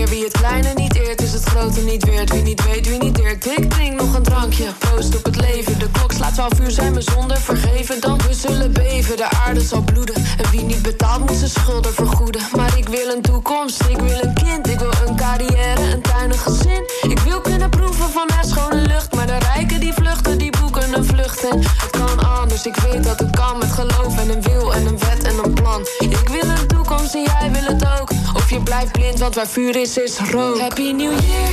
Wie 0.08 0.24
het 0.24 0.32
kleine 0.32 0.72
niet 0.74 0.94
eert, 0.94 1.22
is 1.22 1.32
het 1.32 1.44
grote 1.44 1.80
niet 1.80 2.04
weert. 2.04 2.30
Wie 2.30 2.42
niet 2.42 2.64
weet, 2.64 2.88
wie 2.88 2.98
niet 2.98 3.18
eert, 3.18 3.46
ik 3.46 3.70
drink 3.70 4.00
nog 4.00 4.14
een 4.14 4.22
drankje. 4.22 4.64
Proost 4.78 5.16
op 5.16 5.24
het 5.24 5.36
leven, 5.36 5.78
de 5.78 5.90
klok 5.90 6.12
slaat 6.12 6.34
12 6.34 6.60
uur, 6.60 6.70
zijn 6.70 6.94
we 6.94 7.00
zonder 7.00 7.36
vergeven. 7.36 8.00
Dan 8.00 8.18
we 8.18 8.34
zullen 8.34 8.72
beven, 8.72 9.16
de 9.16 9.30
aarde 9.30 9.60
zal 9.60 9.82
bloeden 9.82 10.14
en 10.14 10.50
wie 10.50 10.62
niet 10.62 10.82
betaalt 10.82 11.20
moet 11.20 11.36
zijn 11.36 11.50
schulden 11.50 11.94
vergoeden. 11.94 12.42
Maar 12.56 12.78
ik 12.78 12.88
wil 12.88 13.08
een 13.08 13.22
toekomst, 13.22 13.82
ik 13.88 13.98
wil 13.98 14.18
een 14.22 14.34
kind, 14.34 14.68
ik 14.68 14.78
wil 14.78 14.92
een 15.06 15.16
carrière, 15.16 15.92
een 15.92 16.02
tuin, 16.02 16.30
een 16.30 16.38
gezin. 16.38 16.90
Ik 17.02 17.18
wil 17.18 17.40
kunnen 17.40 17.70
proeven 17.70 18.10
van 18.10 18.30
haar 18.34 18.44
schone 18.44 18.86
lucht, 18.86 19.14
maar 19.14 19.26
de 19.26 19.38
rijken 19.38 19.80
die 19.80 19.92
vluchten, 19.92 20.38
die 20.38 20.50
boeken 20.60 20.94
een 20.94 21.04
vlucht. 21.04 21.48
En 21.50 21.58
het 21.58 21.90
kan 21.90 22.18
anders, 22.18 22.66
ik 22.66 22.76
weet 22.76 23.04
dat 23.04 23.18
het 23.18 23.36
kan 23.36 23.58
met 23.58 23.72
geloof 23.72 24.18
en 24.18 24.30
een 24.30 24.42
wil 24.42 24.74
en 24.74 24.86
een 24.86 24.98
wet 24.98 25.22
en 25.22 25.44
een 25.44 25.52
plan. 25.52 25.86
Ik 25.98 26.28
wil 26.28 26.50
een 26.50 26.61
en 27.10 27.22
jij 27.22 27.50
wil 27.52 27.64
het 27.64 28.00
ook. 28.00 28.10
Of 28.34 28.50
je 28.50 28.60
blijft 28.60 28.92
blind, 28.92 29.18
want 29.18 29.34
waar 29.34 29.46
vuur 29.46 29.76
is, 29.76 29.98
is 29.98 30.18
rook. 30.18 30.58
Happy 30.60 30.92
New 30.92 31.20
Year, 31.20 31.50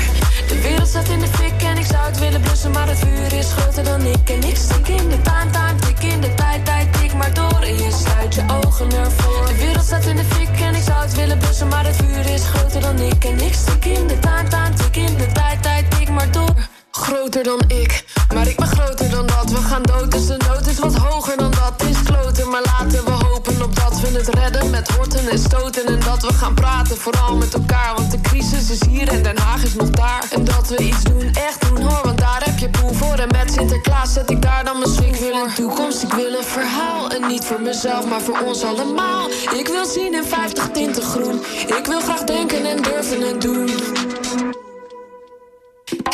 de 0.47 0.61
wereld 0.61 0.87
staat 0.87 1.07
in 1.07 1.19
de 1.19 1.27
fik 1.27 1.61
en 1.61 1.77
ik 1.77 1.85
zou 1.85 2.05
het 2.05 2.19
willen 2.19 2.41
blussen, 2.41 2.71
maar 2.71 2.87
het 2.87 2.99
vuur 2.99 3.33
is 3.39 3.51
groter 3.51 3.83
dan 3.83 4.01
ik. 4.01 4.29
En 4.29 4.43
ik 4.43 4.55
stik 4.55 4.87
in 4.87 5.09
de 5.09 5.21
time, 5.21 5.49
time, 5.51 5.79
tik 5.79 6.11
in 6.11 6.21
de 6.21 6.33
tijd, 6.35 6.65
tijd, 6.65 6.93
tik 6.93 7.13
maar 7.13 7.33
door 7.33 7.61
en 7.61 7.73
je 7.73 7.91
sluit 8.03 8.35
je 8.35 8.43
ogen 8.63 8.91
ervoor. 8.91 9.45
De 9.47 9.55
wereld 9.55 9.85
staat 9.85 10.05
in 10.05 10.15
de 10.15 10.23
fik 10.23 10.59
en 10.59 10.75
ik 10.75 10.83
zou 10.83 11.01
het 11.01 11.15
willen 11.15 11.37
blussen, 11.37 11.67
maar 11.67 11.85
het 11.85 11.95
vuur 11.95 12.33
is 12.33 12.43
groter 12.43 12.81
dan 12.81 12.99
ik. 12.99 13.23
En 13.23 13.39
ik 13.39 13.53
stik 13.53 13.85
in 13.85 14.07
de 14.07 14.19
time, 14.19 14.49
time, 14.49 14.73
tik 14.73 14.95
in 14.95 15.17
de 15.17 15.27
tijd, 15.33 15.63
tijd, 15.63 15.91
tik 15.91 16.09
maar 16.09 16.31
door. 16.31 16.68
Groter 16.91 17.43
dan 17.43 17.61
ik, 17.67 18.03
maar 18.33 18.47
ik 18.47 18.55
ben 18.55 18.67
groter 18.67 19.09
dan 19.09 19.27
dat. 19.27 19.49
We 19.49 19.57
gaan 19.57 19.81
dood, 19.81 20.11
dus 20.11 20.27
de 20.27 20.37
nood 20.47 20.67
is 20.67 20.79
wat 20.79 20.95
hoger 20.95 21.37
dan 21.37 21.51
dat. 21.51 21.83
Is 21.89 22.03
kloten, 22.03 22.49
maar 22.49 22.61
laten 22.61 23.05
we 23.05 23.11
hopen 23.11 23.61
op 23.61 23.75
dat 23.75 23.99
we 23.99 24.07
het 24.17 24.27
redden 24.27 24.69
met 24.69 24.91
horten 24.91 25.29
en 25.29 25.39
stoten. 25.39 25.85
En 25.85 25.99
dat 25.99 26.21
we 26.21 26.33
gaan 26.33 26.53
praten, 26.53 26.97
vooral 26.97 27.35
met 27.35 27.53
elkaar. 27.53 27.95
Want 27.95 28.11
de 28.11 28.21
crisis 28.21 28.69
is 28.69 28.83
hier 28.87 29.07
en 29.07 29.23
Den 29.23 29.37
Haag 29.37 29.63
is 29.63 29.73
nog 29.73 29.89
daar. 29.89 30.23
En 30.31 30.43
dat 30.43 30.69
we 30.69 30.77
iets 30.77 31.03
doen, 31.03 31.31
echt 31.33 31.67
doen 31.67 31.81
hoor, 31.81 32.01
want 32.03 32.17
daar 32.17 32.41
heb 32.43 32.57
je 32.57 32.69
poen 32.69 32.95
voor. 32.95 33.15
En 33.15 33.27
met 33.31 33.51
Sinterklaas 33.51 34.13
zet 34.13 34.29
ik 34.29 34.41
daar 34.41 34.63
dan 34.63 34.79
mijn 34.79 34.91
swing. 34.91 35.15
Ik 35.15 35.21
wil 35.21 35.43
een 35.43 35.53
toekomst, 35.53 36.03
ik 36.03 36.13
wil 36.13 36.33
een 36.33 36.43
verhaal. 36.43 37.09
En 37.09 37.27
niet 37.27 37.45
voor 37.45 37.61
mezelf, 37.61 38.05
maar 38.05 38.21
voor 38.21 38.39
ons 38.45 38.63
allemaal. 38.63 39.29
Ik 39.57 39.67
wil 39.67 39.85
zien 39.85 40.13
in 40.13 40.23
50 40.23 40.69
tinten 40.73 41.03
groen. 41.03 41.41
Ik 41.77 41.85
wil 41.85 41.99
graag 42.01 42.23
denken 42.23 42.65
en 42.65 42.81
durven 42.81 43.27
en 43.27 43.39
doen. 43.39 43.69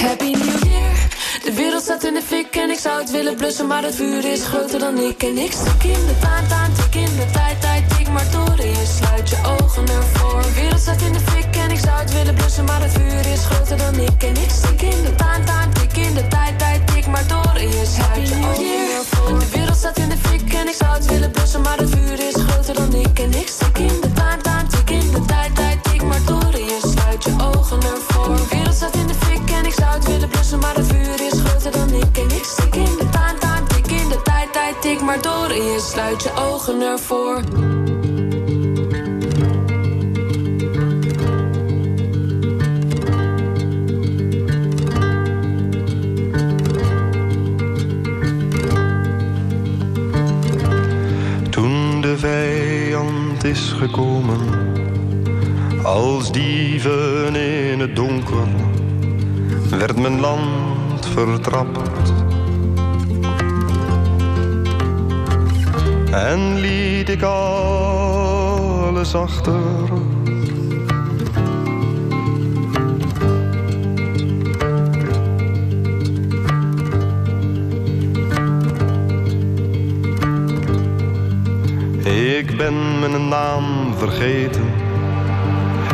Happy 0.02 0.32
New 0.32 0.64
Year. 0.64 0.94
De 1.44 1.54
wereld 1.54 1.84
staat 1.84 2.04
in 2.04 2.14
de 2.14 2.22
fik 2.22 2.56
en 2.56 2.70
ik 2.70 2.80
zou 2.80 3.02
het 3.02 3.12
willen 3.12 3.36
blussen, 3.36 3.68
maar 3.68 3.84
het 3.84 3.96
vuur 3.96 4.26
is 4.26 4.44
groter 4.44 4.80
dan 4.80 4.98
ik. 4.98 5.24
En 5.24 5.38
ik 5.38 5.52
stik 5.52 5.84
in 5.84 6.06
de 6.10 6.16
taan, 6.20 6.48
taan, 6.48 6.74
tik 6.74 6.96
in 7.02 7.16
de 7.16 7.26
tijd, 7.32 7.62
tijd, 7.62 7.98
tik 7.98 8.10
maar 8.10 8.32
door. 8.32 8.58
En 8.60 8.70
je 8.70 8.86
sluit 9.00 9.30
je 9.30 9.38
ogen 9.46 9.88
ervoor. 9.88 10.42
De 10.42 10.54
wereld 10.54 10.82
staat 10.82 11.02
in 11.02 11.14
de 11.14 11.20
fik 11.20 11.56
en 11.56 11.72
ik 11.72 11.80
zou 11.80 12.00
het 12.00 12.14
willen 12.14 12.36
blussen, 12.36 12.66
maar 12.66 12.82
het 12.82 12.92
vuur 12.92 13.26
is 13.34 13.46
groter 13.46 13.78
dan 13.78 13.96
ik. 14.00 14.24
En 14.24 14.36
ik 14.46 14.50
stik 14.50 14.82
in 14.82 15.04
de 15.04 15.16
taan, 15.16 15.46
taan, 15.46 15.74
tik 15.74 15.98
in 15.98 16.14
de 16.14 16.28
tijd, 16.28 16.60
tijd, 16.60 16.88
tik 16.88 17.08
maar 17.08 17.28
door. 17.28 17.56
En 17.56 17.68
je 17.68 17.86
sluit 17.96 18.30
je 18.30 18.36
ogen 18.36 18.96
ervoor. 18.98 19.40
De 19.40 19.50
wereld 19.50 19.78
staat 19.78 19.98
in 19.98 20.10
de 20.10 20.18
fik 20.18 20.54
en 20.54 20.68
ik 20.68 20.76
zou 20.76 20.94
het 20.94 21.06
willen 21.06 21.32
blussen, 21.32 21.62
maar 21.62 21.78
het 21.78 21.90
vuur 21.90 22.20
is 22.28 22.36
groter 22.36 22.74
dan 22.74 22.94
ik. 22.94 23.15
Maar 35.06 35.22
door. 35.22 35.50
En 35.50 35.64
je 35.64 35.80
sluit 35.80 36.24
je 36.24 36.32
ogen 36.34 36.82
ervoor. 36.82 37.42
Toen 51.50 52.02
de 52.02 52.18
vijand 52.18 53.44
is 53.44 53.76
gekomen, 53.78 54.40
als 55.84 56.32
dieven 56.32 57.36
in 57.36 57.80
het 57.80 57.96
donker, 57.96 58.48
werd 59.70 60.00
mijn 60.00 60.20
land 60.20 61.06
vertrapt. 61.06 61.85
en 66.16 66.60
liet 66.60 67.10
ik 67.10 67.22
alles 67.22 69.16
achter. 69.16 69.54
Ik 82.04 82.58
ben 82.58 83.00
mijn 83.00 83.28
naam 83.28 83.94
vergeten, 83.98 84.66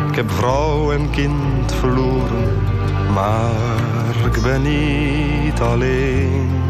ik 0.08 0.14
heb 0.14 0.30
vrouw 0.30 0.92
en 0.92 1.10
kind 1.10 1.74
verloren, 1.74 2.58
maar 3.14 4.14
ik 4.34 4.42
ben 4.42 4.62
niet 4.62 5.60
alleen. 5.60 6.61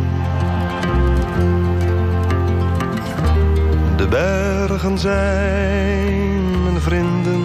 Bergen 4.12 4.98
zijn 4.98 6.62
mijn 6.62 6.81
vrienden. 6.81 7.42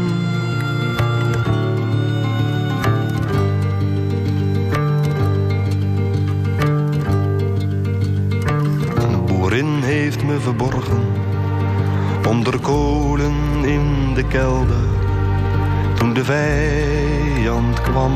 Een 8.95 9.25
boerin 9.25 9.81
heeft 9.81 10.23
me 10.23 10.39
verborgen 10.39 11.03
onder 12.27 12.59
kolen 12.59 13.35
in 13.63 14.13
de 14.13 14.27
kelder 14.27 14.87
toen 15.95 16.13
de 16.13 16.23
vijand 16.23 17.81
kwam. 17.81 18.13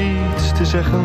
Iets 0.00 0.52
te 0.52 0.64
zeggen. 0.64 1.04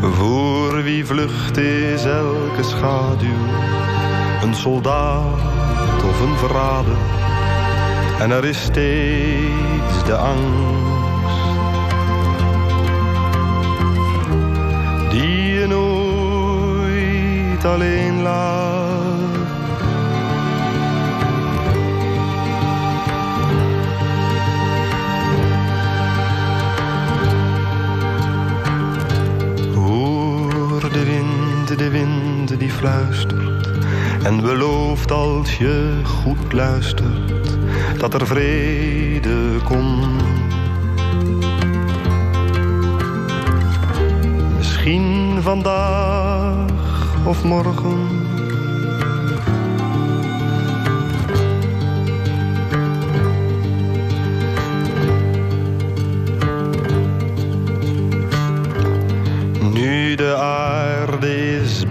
Voor 0.00 0.82
wie 0.82 1.06
vlucht 1.06 1.56
is 1.56 2.04
elke 2.04 2.62
schaduw, 2.62 3.46
een 4.42 4.54
soldaat 4.54 6.04
of 6.08 6.20
een 6.20 6.36
verrader. 6.36 6.96
En 8.20 8.30
er 8.30 8.44
is 8.44 8.62
steeds 8.62 10.04
de 10.04 10.16
angst 10.16 10.88
die 15.10 15.52
je 15.54 15.66
nooit 15.66 17.64
alleen 17.64 18.22
laat. 18.22 18.87
Die 32.58 32.70
fluistert 32.70 33.70
en 34.22 34.40
belooft 34.40 35.10
als 35.10 35.56
je 35.56 36.00
goed 36.04 36.52
luistert 36.52 37.58
dat 37.98 38.14
er 38.14 38.26
vrede 38.26 39.60
komt. 39.64 40.22
Misschien 44.56 45.38
vandaag 45.42 46.70
of 47.24 47.44
morgen. 47.44 48.17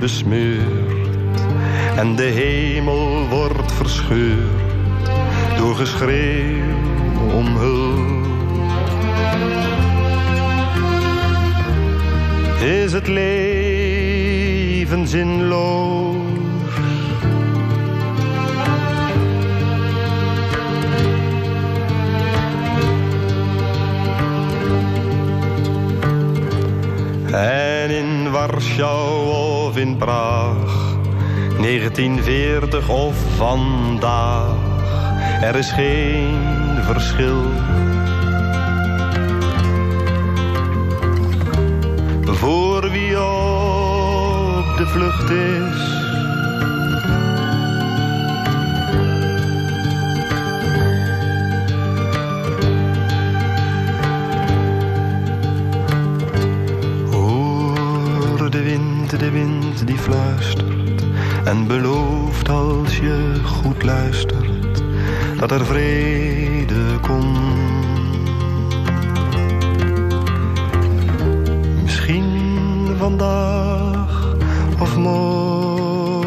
Besmeurd 0.08 1.40
en 1.96 2.16
de 2.16 2.24
hemel 2.24 3.28
wordt 3.30 3.72
verscheurd 3.72 5.10
door 5.58 5.76
geschreeuw 5.76 6.64
om 7.34 7.46
hulp. 7.46 8.26
Is 12.62 12.94
het 12.94 13.08
leven 13.08 15.08
zinloos? 15.08 16.16
En 27.32 27.90
in 27.90 28.32
Warschau 28.32 29.17
in 29.78 29.98
Praag, 29.98 30.98
1940 31.58 32.90
of 32.90 33.16
vandaag 33.36 34.68
er 35.42 35.56
is 35.56 35.72
geen 35.72 36.84
verschil. 36.84 37.42
Voor 42.24 42.92
wie 42.92 43.22
op 43.22 44.78
de 44.78 44.88
vlucht 44.88 45.30
is. 45.30 45.96
Hoor 57.12 58.50
de 58.50 58.64
wind, 58.64 59.20
de 59.20 59.32
wind 59.32 59.57
die 59.86 59.98
fluistert 59.98 61.04
en 61.44 61.68
belooft 61.68 62.50
als 62.50 62.98
je 62.98 63.42
goed 63.44 63.84
luistert 63.84 64.84
dat 65.40 65.52
er 65.52 65.66
vrede 65.66 67.00
komt. 67.02 67.38
Misschien 71.84 72.96
vandaag 72.98 74.36
of 74.80 74.96
morgen. 74.96 76.18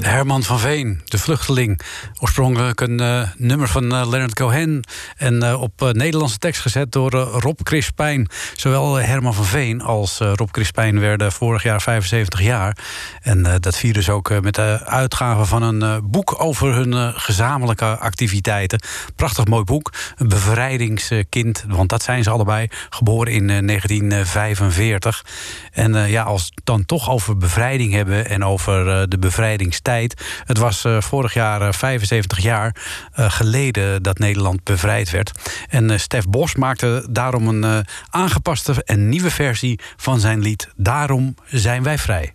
Herman 0.00 0.42
van 0.42 0.58
Veen, 0.58 1.00
de 1.04 1.18
vluchteling. 1.18 1.80
Oorspronkelijk 2.20 2.80
een 2.80 3.00
eh, 3.00 3.22
nummer 3.36 3.68
van 3.68 3.94
eh, 3.94 4.08
Leonard 4.08 4.34
Cohen. 4.34 4.84
En 5.16 5.42
eh, 5.42 5.62
op 5.62 5.90
Nederlandse 5.92 6.38
tekst 6.38 6.60
gezet 6.60 6.92
door 6.92 7.10
Rob 7.12 7.60
Crispijn. 7.62 8.28
Zowel 8.54 8.94
Herman 8.94 9.34
van 9.34 9.44
Veen 9.44 9.82
als 9.82 10.18
Rob 10.18 10.50
Crispijn 10.50 11.00
werden 11.00 11.32
vorig 11.32 11.62
jaar 11.62 11.82
75 11.82 12.42
jaar. 12.42 12.76
En 13.22 13.60
dat 13.60 13.76
vierden 13.76 14.02
ze 14.02 14.12
ook 14.12 14.40
met 14.40 14.54
de 14.54 14.80
uitgave 14.84 15.44
van 15.44 15.62
een 15.62 16.10
boek 16.10 16.34
over 16.42 16.74
hun 16.74 17.12
gezamenlijke 17.14 17.84
activiteiten. 17.84 18.80
Prachtig 19.16 19.46
mooi 19.46 19.64
boek. 19.64 19.92
Een 20.16 20.28
bevrijdingskind, 20.28 21.64
want 21.68 21.88
dat 21.88 22.02
zijn 22.02 22.22
ze 22.22 22.30
allebei. 22.30 22.68
Geboren 22.90 23.32
in 23.32 23.50
eh, 23.50 23.66
1945. 23.66 25.24
En 25.72 26.08
ja, 26.08 26.22
als 26.22 26.52
we 26.54 26.60
dan 26.64 26.84
toch 26.84 27.10
over 27.10 27.36
bevrijding 27.36 27.92
hebben 27.92 28.28
en 28.28 28.44
over 28.44 29.08
de 29.08 29.18
bevrijdingstijd. 29.18 30.24
Het 30.44 30.58
was 30.58 30.84
vorig 30.98 31.34
jaar 31.34 31.62
eh, 31.62 31.72
75 32.06 32.38
jaar 32.38 32.76
eh, 33.12 33.30
geleden 33.30 34.02
dat 34.02 34.18
Nederland 34.18 34.64
bevrijd 34.64 35.10
werd. 35.10 35.30
En 35.68 35.90
eh, 35.90 35.98
Stef 35.98 36.28
Bos 36.28 36.54
maakte 36.54 37.06
daarom 37.10 37.48
een 37.48 37.64
eh, 37.64 37.78
aangepaste 38.10 38.82
en 38.84 39.08
nieuwe 39.08 39.30
versie 39.30 39.80
van 39.96 40.20
zijn 40.20 40.40
lied 40.40 40.68
Daarom 40.76 41.34
zijn 41.46 41.82
wij 41.82 41.98
vrij. 41.98 42.34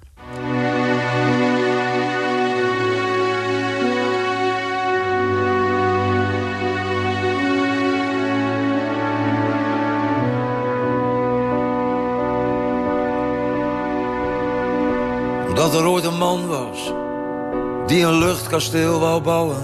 Omdat 15.47 15.73
er 15.75 15.85
ooit 15.85 16.03
een 16.03 16.17
man 16.17 16.47
was 16.47 16.93
die 17.91 18.05
een 18.05 18.17
luchtkasteel 18.17 18.99
wou 18.99 19.21
bouwen. 19.21 19.61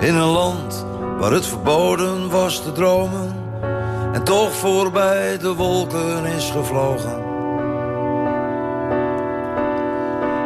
In 0.00 0.14
een 0.14 0.28
land 0.28 0.86
waar 1.18 1.32
het 1.32 1.46
verboden 1.46 2.30
was 2.30 2.62
te 2.62 2.72
dromen. 2.72 3.34
En 4.12 4.24
toch 4.24 4.52
voorbij 4.52 5.38
de 5.38 5.54
wolken 5.54 6.24
is 6.24 6.50
gevlogen. 6.50 7.22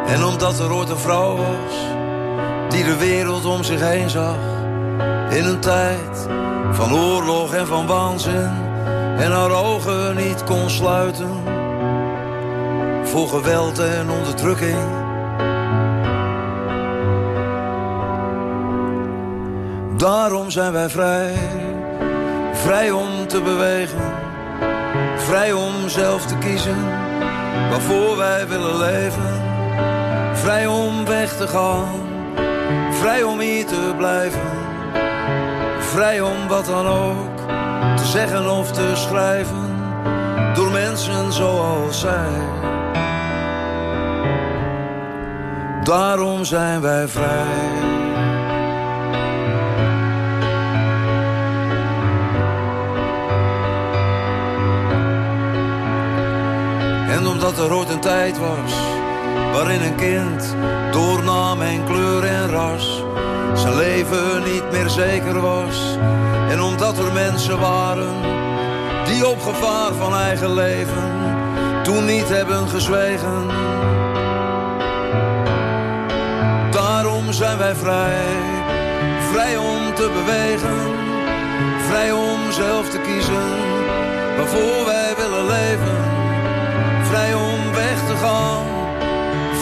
En 0.05 0.23
omdat 0.23 0.59
er 0.59 0.73
ooit 0.73 0.89
een 0.89 0.97
vrouw 0.97 1.35
was 1.35 1.75
die 2.69 2.83
de 2.83 2.97
wereld 2.97 3.45
om 3.45 3.63
zich 3.63 3.79
heen 3.79 4.09
zag. 4.09 4.37
In 5.29 5.45
een 5.45 5.59
tijd 5.59 6.27
van 6.71 6.93
oorlog 6.93 7.53
en 7.53 7.67
van 7.67 7.87
waanzin. 7.87 8.51
En 9.17 9.31
haar 9.31 9.51
ogen 9.51 10.15
niet 10.15 10.43
kon 10.43 10.69
sluiten. 10.69 11.29
Voor 13.03 13.27
geweld 13.27 13.79
en 13.79 14.09
onderdrukking. 14.09 15.04
Daarom 20.05 20.51
zijn 20.51 20.71
wij 20.71 20.89
vrij, 20.89 21.33
vrij 22.53 22.91
om 22.91 23.27
te 23.27 23.41
bewegen, 23.41 24.13
vrij 25.17 25.53
om 25.53 25.89
zelf 25.89 26.25
te 26.25 26.37
kiezen, 26.37 26.89
waarvoor 27.69 28.17
wij 28.17 28.47
willen 28.47 28.77
leven. 28.77 29.41
Vrij 30.33 30.67
om 30.67 31.05
weg 31.05 31.37
te 31.37 31.47
gaan, 31.47 31.89
vrij 32.91 33.23
om 33.23 33.39
hier 33.39 33.65
te 33.65 33.93
blijven. 33.97 34.49
Vrij 35.79 36.21
om 36.21 36.47
wat 36.47 36.65
dan 36.65 36.87
ook 36.87 37.37
te 37.95 38.05
zeggen 38.05 38.51
of 38.51 38.71
te 38.71 38.91
schrijven. 38.93 39.75
Door 40.53 40.71
mensen 40.71 41.33
zoals 41.33 41.99
zij. 41.99 42.31
Daarom 45.83 46.43
zijn 46.43 46.81
wij 46.81 47.07
vrij. 47.07 47.84
Omdat 57.55 57.71
er 57.71 57.77
ooit 57.77 57.89
een 57.89 57.99
tijd 57.99 58.37
was 58.37 58.73
waarin 59.53 59.81
een 59.81 59.95
kind 59.95 60.55
door 60.91 61.23
naam 61.23 61.61
en 61.61 61.83
kleur 61.85 62.23
en 62.23 62.49
ras 62.49 63.03
zijn 63.53 63.75
leven 63.75 64.43
niet 64.53 64.71
meer 64.71 64.89
zeker 64.89 65.41
was. 65.41 65.97
En 66.49 66.61
omdat 66.61 66.97
er 66.97 67.13
mensen 67.13 67.59
waren 67.59 68.15
die 69.05 69.27
op 69.27 69.41
gevaar 69.41 69.93
van 69.93 70.15
eigen 70.15 70.53
leven 70.53 71.11
toen 71.83 72.05
niet 72.05 72.29
hebben 72.29 72.67
gezwegen. 72.67 73.47
Daarom 76.71 77.33
zijn 77.33 77.57
wij 77.57 77.75
vrij, 77.75 78.23
vrij 79.31 79.57
om 79.57 79.93
te 79.93 80.11
bewegen, 80.13 80.93
vrij 81.87 82.11
om 82.11 82.51
zelf 82.51 82.89
te 82.89 82.99
kiezen 82.99 83.49
waarvoor 84.37 84.85
wij 84.85 85.13
willen 85.17 85.45
leven. 85.45 86.24
Vrij 87.07 87.33
om 87.33 87.73
weg 87.73 88.05
te 88.07 88.15
gaan, 88.15 88.65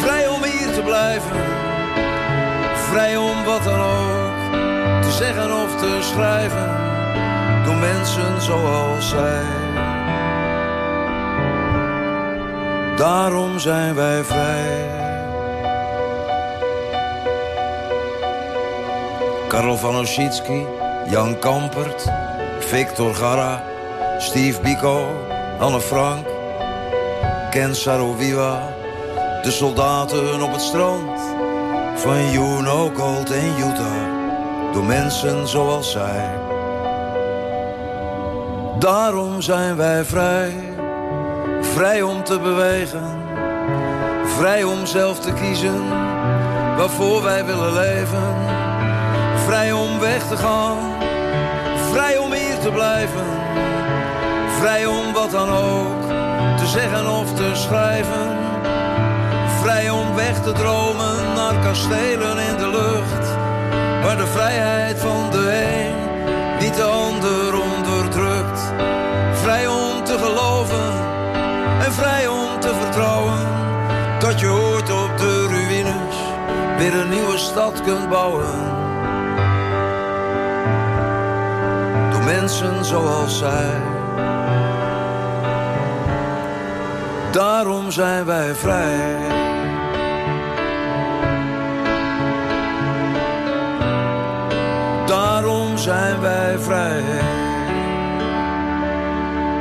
vrij 0.02 0.28
om 0.28 0.44
hier 0.44 0.74
te 0.74 0.82
blijven. 0.82 1.42
Vrij 2.76 3.18
om 3.18 3.44
wat 3.44 3.64
dan 3.64 3.80
ook 3.80 4.52
te 5.02 5.12
zeggen 5.12 5.52
of 5.64 5.76
te 5.76 5.98
schrijven. 6.02 6.72
Door 7.66 7.76
mensen 7.76 8.42
zoals 8.42 9.10
zij. 9.10 9.44
Daarom 12.96 13.60
zijn 13.60 13.96
wij 13.96 14.24
vrij. 14.24 15.02
Karel 19.48 19.78
van 19.78 19.96
Ossitsky, 19.96 20.66
Jan 21.10 21.40
Kampert, 21.40 22.12
Victor 22.60 23.16
Garra, 23.16 23.64
Steve 24.18 24.62
Biko, 24.62 25.08
Anne 25.60 25.82
Frank, 25.82 26.33
Ken 27.54 27.76
Sarowiwa, 27.76 28.74
de 29.44 29.52
soldaten 29.52 30.42
op 30.42 30.52
het 30.52 30.62
strand. 30.62 31.20
Van 31.96 32.32
Juno, 32.32 32.92
Gold 32.96 33.32
en 33.32 33.54
Utah, 33.58 34.74
door 34.74 34.84
mensen 34.84 35.48
zoals 35.48 35.92
zij. 35.92 36.30
Daarom 38.80 39.42
zijn 39.42 39.76
wij 39.76 40.04
vrij, 40.06 40.54
vrij 41.62 42.02
om 42.02 42.24
te 42.24 42.40
bewegen, 42.40 43.22
vrij 44.38 44.64
om 44.64 44.86
zelf 44.86 45.20
te 45.20 45.34
kiezen 45.34 45.90
waarvoor 46.78 47.24
wij 47.24 47.46
willen 47.46 47.74
leven, 47.74 48.36
vrij 49.46 49.72
om 49.72 50.00
weg 50.00 50.28
te 50.28 50.38
gaan, 50.38 50.78
vrij 51.92 52.18
om 52.18 52.32
hier 52.32 52.60
te 52.60 52.72
blijven, 52.72 53.26
vrij 54.60 54.86
om 54.86 55.14
wat 55.14 55.32
dan 55.32 55.50
ook 55.50 56.03
te 56.64 56.70
zeggen 56.70 57.10
of 57.10 57.34
te 57.34 57.52
schrijven. 57.54 58.38
Vrij 59.62 59.90
om 59.90 60.16
weg 60.16 60.42
te 60.42 60.52
dromen 60.52 61.34
naar 61.36 61.60
kastelen 61.60 62.38
in 62.38 62.58
de 62.58 62.68
lucht. 62.68 63.28
Waar 64.04 64.18
de 64.18 64.28
vrijheid 64.28 65.00
van 65.00 65.32
de 65.32 65.64
een 65.66 65.96
niet 66.60 66.76
de 66.76 66.84
ander 66.84 67.62
onderdrukt. 67.62 68.62
Vrij 69.34 69.68
om 69.68 70.04
te 70.04 70.18
geloven 70.18 70.92
en 71.86 71.94
vrij 71.94 72.28
om 72.28 72.60
te 72.60 72.74
vertrouwen. 72.82 73.48
Dat 74.20 74.40
je 74.40 74.50
ooit 74.50 74.92
op 74.92 75.18
de 75.18 75.48
ruïnes 75.48 76.16
weer 76.78 77.02
een 77.02 77.10
nieuwe 77.10 77.38
stad 77.38 77.82
kunt 77.82 78.10
bouwen. 78.10 78.54
Door 82.12 82.24
mensen 82.24 82.86
zoals 82.86 83.38
zij. 83.38 83.93
Daarom 87.34 87.92
zijn 87.92 88.26
wij 88.26 88.56
vrij. 88.56 89.18
Daarom 95.06 95.78
zijn 95.78 96.22
wij 96.22 96.60
vrij. 96.60 97.04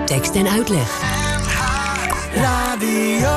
Tekst 0.04 0.34
en 0.34 0.48
uitleg. 0.48 1.00
Radio. 2.34 3.28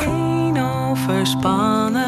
Geen 0.00 0.62
overspannen 0.62 2.03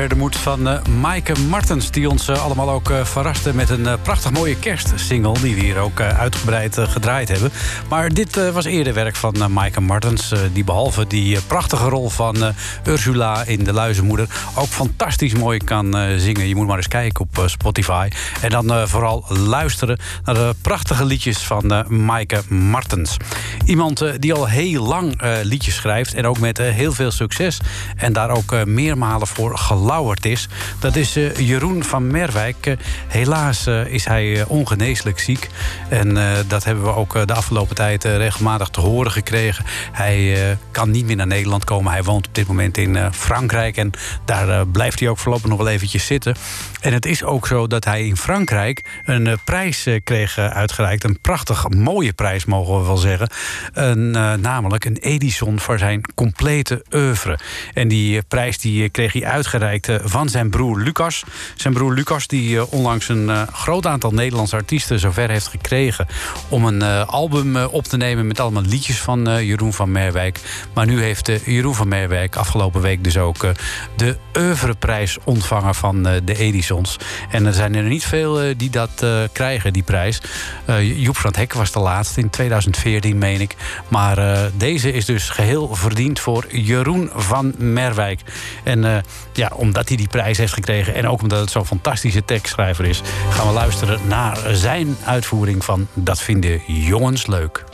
verder 0.00 0.18
moet 0.18 0.36
van 0.36 0.68
uh, 0.68 0.82
Maaike 1.00 1.40
Martens... 1.48 1.90
die 1.90 2.08
ons 2.10 2.28
uh, 2.28 2.44
allemaal 2.44 2.70
ook 2.70 2.90
uh, 2.90 3.04
verraste 3.04 3.54
met 3.54 3.70
een 3.70 4.00
prachtig 4.02 4.30
mooie 4.30 4.56
kerstsingle... 4.56 5.40
die 5.40 5.54
we 5.54 5.60
hier 5.60 5.78
ook 5.78 6.00
uitgebreid 6.00 6.78
gedraaid 6.78 7.28
hebben. 7.28 7.52
Maar 7.88 8.08
dit 8.08 8.52
was 8.52 8.64
eerder 8.64 8.94
werk 8.94 9.16
van 9.16 9.52
Maaike 9.52 9.80
Martens... 9.80 10.32
die 10.52 10.64
behalve 10.64 11.06
die 11.06 11.40
prachtige 11.40 11.88
rol 11.88 12.08
van 12.08 12.36
Ursula 12.84 13.44
in 13.44 13.64
De 13.64 13.72
Luizenmoeder... 13.72 14.28
ook 14.54 14.66
fantastisch 14.66 15.34
mooi 15.34 15.58
kan 15.58 15.96
zingen. 16.16 16.48
Je 16.48 16.54
moet 16.54 16.66
maar 16.66 16.76
eens 16.76 16.88
kijken 16.88 17.20
op 17.20 17.42
Spotify. 17.46 18.08
En 18.40 18.50
dan 18.50 18.88
vooral 18.88 19.24
luisteren 19.28 19.98
naar 20.24 20.34
de 20.34 20.54
prachtige 20.62 21.04
liedjes 21.04 21.38
van 21.38 21.84
Maaike 21.88 22.42
Martens. 22.48 23.16
Iemand 23.64 24.04
die 24.18 24.34
al 24.34 24.48
heel 24.48 24.86
lang 24.86 25.20
liedjes 25.42 25.74
schrijft... 25.74 26.14
en 26.14 26.26
ook 26.26 26.38
met 26.38 26.58
heel 26.58 26.92
veel 26.92 27.10
succes. 27.10 27.58
En 27.96 28.12
daar 28.12 28.30
ook 28.30 28.64
meermalen 28.64 29.26
voor 29.26 29.58
gelauwerd 29.90 30.26
is. 30.26 30.48
Dat 30.78 30.96
is 30.96 31.16
uh, 31.16 31.36
Jeroen 31.36 31.84
van 31.84 32.06
Merwijk. 32.06 32.66
Uh, 32.66 32.74
helaas 33.08 33.66
uh, 33.66 33.86
is 33.86 34.04
hij 34.04 34.44
ongeneeslijk 34.44 35.18
ziek. 35.18 35.48
En 35.88 36.18
dat 36.48 36.64
hebben 36.64 36.84
we 36.84 36.94
ook 36.94 37.26
de 37.26 37.34
afgelopen 37.34 37.74
tijd 37.74 38.04
regelmatig 38.04 38.68
te 38.68 38.80
horen 38.80 39.12
gekregen. 39.12 39.64
Hij 39.92 40.36
kan 40.70 40.90
niet 40.90 41.06
meer 41.06 41.16
naar 41.16 41.26
Nederland 41.26 41.64
komen. 41.64 41.92
Hij 41.92 42.02
woont 42.02 42.26
op 42.26 42.34
dit 42.34 42.46
moment 42.46 42.78
in 42.78 43.12
Frankrijk. 43.12 43.76
En 43.76 43.90
daar 44.24 44.66
blijft 44.66 45.00
hij 45.00 45.08
ook 45.08 45.18
voorlopig 45.18 45.48
nog 45.48 45.58
wel 45.58 45.68
eventjes 45.68 46.06
zitten. 46.06 46.36
En 46.80 46.92
het 46.92 47.06
is 47.06 47.24
ook 47.24 47.46
zo 47.46 47.66
dat 47.66 47.84
hij 47.84 48.06
in 48.06 48.16
Frankrijk 48.16 48.84
een 49.04 49.38
prijs 49.44 49.86
kreeg 50.04 50.38
uitgereikt. 50.38 51.04
Een 51.04 51.20
prachtig 51.20 51.68
mooie 51.68 52.12
prijs, 52.12 52.44
mogen 52.44 52.80
we 52.80 52.86
wel 52.86 52.96
zeggen. 52.96 53.28
Een, 53.72 54.10
namelijk 54.40 54.84
een 54.84 54.96
Edison 54.96 55.60
voor 55.60 55.78
zijn 55.78 56.00
complete 56.14 56.84
oeuvre. 56.94 57.38
En 57.74 57.88
die 57.88 58.22
prijs 58.22 58.58
die 58.58 58.88
kreeg 58.88 59.12
hij 59.12 59.24
uitgereikt 59.24 59.79
eh, 59.88 59.96
van 60.02 60.28
zijn 60.28 60.50
broer 60.50 60.80
Lucas. 60.80 61.24
Zijn 61.54 61.74
broer 61.74 61.94
Lucas 61.94 62.26
die 62.26 62.58
eh, 62.58 62.72
onlangs 62.72 63.08
een 63.08 63.30
eh, 63.30 63.42
groot 63.52 63.86
aantal 63.86 64.10
Nederlandse 64.10 64.56
artiesten 64.56 64.98
zover 64.98 65.30
heeft 65.30 65.46
gekregen... 65.46 66.06
om 66.48 66.64
een 66.64 66.82
album 67.06 67.56
op 67.56 67.84
te 67.84 67.96
nemen 67.96 68.26
met 68.26 68.40
allemaal 68.40 68.62
liedjes 68.62 69.00
van 69.00 69.44
Jeroen 69.46 69.72
van 69.72 69.92
Merwijk. 69.92 70.40
Maar 70.74 70.86
nu 70.86 71.02
heeft 71.02 71.30
Jeroen 71.44 71.74
van 71.74 71.88
Merwijk 71.88 72.36
afgelopen 72.36 72.80
week 72.80 73.04
dus 73.04 73.16
ook 73.18 73.46
de 73.96 74.16
oeuvreprijs 74.38 75.18
ontvangen 75.24 75.74
van 75.74 76.02
de 76.02 76.34
Edisons. 76.36 76.96
En 77.30 77.46
er 77.46 77.52
zijn 77.52 77.74
er 77.74 77.82
niet 77.82 78.04
veel 78.04 78.56
die 78.56 78.70
dat 78.70 79.06
krijgen, 79.32 79.72
die 79.72 79.82
prijs. 79.82 80.20
Joep 80.80 81.16
van 81.16 81.34
het 81.36 81.54
was 81.54 81.72
de 81.72 81.78
laatste 81.78 82.20
in 82.20 82.30
2014, 82.30 83.18
meen 83.18 83.40
ik. 83.40 83.56
Maar 83.88 84.50
deze 84.56 84.92
is 84.92 85.04
dus 85.04 85.28
geheel 85.28 85.74
verdiend 85.74 86.20
voor 86.20 86.46
Jeroen 86.48 87.10
van 87.14 87.54
Merwijk. 87.58 88.20
En 88.64 89.04
ja, 89.32 89.50
omdat 89.70 89.88
hij 89.88 89.96
die 89.96 90.08
prijs 90.08 90.38
heeft 90.38 90.52
gekregen 90.52 90.94
en 90.94 91.08
ook 91.08 91.22
omdat 91.22 91.40
het 91.40 91.50
zo'n 91.50 91.66
fantastische 91.66 92.24
tekstschrijver 92.24 92.84
is, 92.84 93.02
gaan 93.30 93.46
we 93.46 93.52
luisteren 93.52 94.00
naar 94.08 94.38
zijn 94.52 94.96
uitvoering 95.04 95.64
van 95.64 95.86
Dat 95.94 96.20
vinden 96.20 96.60
jongens 96.66 97.26
leuk. 97.26 97.64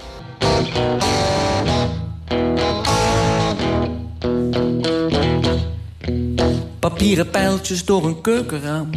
Papieren 6.78 7.30
pijltjes 7.30 7.84
door 7.84 8.04
een 8.06 8.20
keukenraam. 8.20 8.90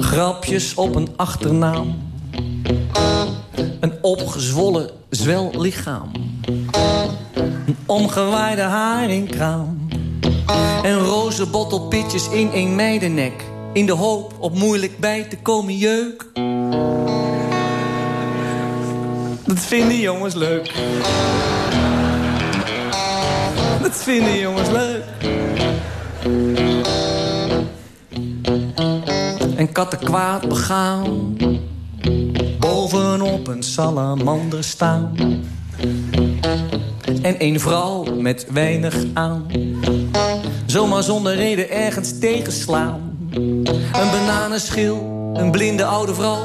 Grapjes 0.00 0.74
op 0.74 0.94
een 0.94 1.08
achternaam. 1.16 1.98
Een 3.80 3.92
opgezwollen 4.02 4.90
zwellichaam. 5.10 6.10
Een 7.66 7.76
omgewaaide 7.86 8.62
haringkraam. 8.62 9.85
En 10.82 10.98
roze 10.98 11.46
bottelpitjes 11.46 12.28
in 12.28 12.50
een 12.52 12.74
meidennek. 12.74 13.44
In 13.72 13.86
de 13.86 13.92
hoop 13.92 14.34
op 14.38 14.54
moeilijk 14.54 14.98
bij 14.98 15.22
te 15.22 15.36
komen 15.38 15.76
jeuk. 15.76 16.26
Dat 19.44 19.58
vinden 19.58 20.00
jongens 20.00 20.34
leuk. 20.34 20.72
Dat 23.82 23.96
vinden 23.96 24.38
jongens 24.38 24.68
leuk. 24.68 25.04
En 29.56 29.72
katten 29.72 29.98
kwaad 29.98 30.48
begaan. 30.48 31.36
Bovenop 32.58 33.46
een 33.46 33.62
salamander 33.62 34.64
staan 34.64 35.14
en 37.26 37.34
een 37.38 37.60
vrouw 37.60 38.04
met 38.14 38.46
weinig 38.52 39.04
aan. 39.14 39.46
Zomaar 40.66 41.02
zonder 41.02 41.34
reden 41.34 41.70
ergens 41.70 42.18
tegenslaan. 42.18 43.28
Een 43.30 44.10
bananenschil, 44.10 45.30
een 45.34 45.50
blinde 45.50 45.84
oude 45.84 46.14
vrouw. 46.14 46.42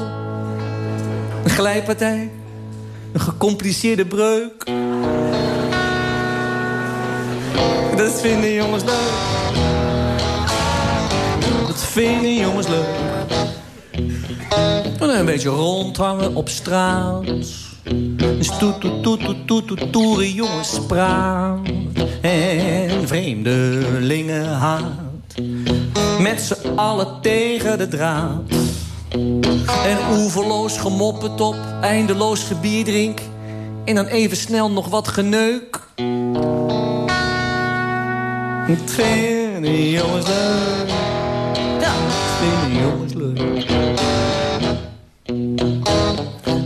Een 1.44 1.50
glijpartij, 1.50 2.30
een 3.12 3.20
gecompliceerde 3.20 4.06
breuk. 4.06 4.64
Dat 7.96 8.20
vinden 8.20 8.52
jongens 8.52 8.84
leuk. 8.84 9.12
Dat 11.66 11.82
vinden 11.82 12.34
jongens 12.34 12.68
leuk. 12.68 12.86
En 15.00 15.18
een 15.18 15.24
beetje 15.24 15.48
rondhangen 15.48 16.34
op 16.34 16.48
straat 16.48 17.24
stoet, 18.40 18.80
toet, 18.80 19.02
toet, 19.02 19.20
toet, 19.20 19.46
toet, 19.46 19.66
toet, 19.66 19.92
toere 19.92 20.34
jongens. 20.34 20.80
En 22.22 23.08
vreemdelingen 23.08 24.46
haat. 24.46 24.82
Met 26.20 26.40
z'n 26.40 26.76
allen 26.76 27.20
tegen 27.20 27.78
de 27.78 27.88
draad. 27.88 28.50
En 29.84 29.98
oeverloos 30.12 30.78
gemoppet 30.78 31.40
op, 31.40 31.56
eindeloos 31.80 32.44
gebierdrink. 32.44 33.20
En 33.84 33.94
dan 33.94 34.06
even 34.06 34.36
snel 34.36 34.70
nog 34.70 34.88
wat 34.88 35.08
geneuk. 35.08 35.80
Het 38.66 38.90
vinden 38.90 39.90
jongens 39.90 40.26
leuk. 40.26 40.88
Ja, 41.80 41.92
vinden 42.38 42.82
jongens 42.82 43.14
leuk 43.14 43.70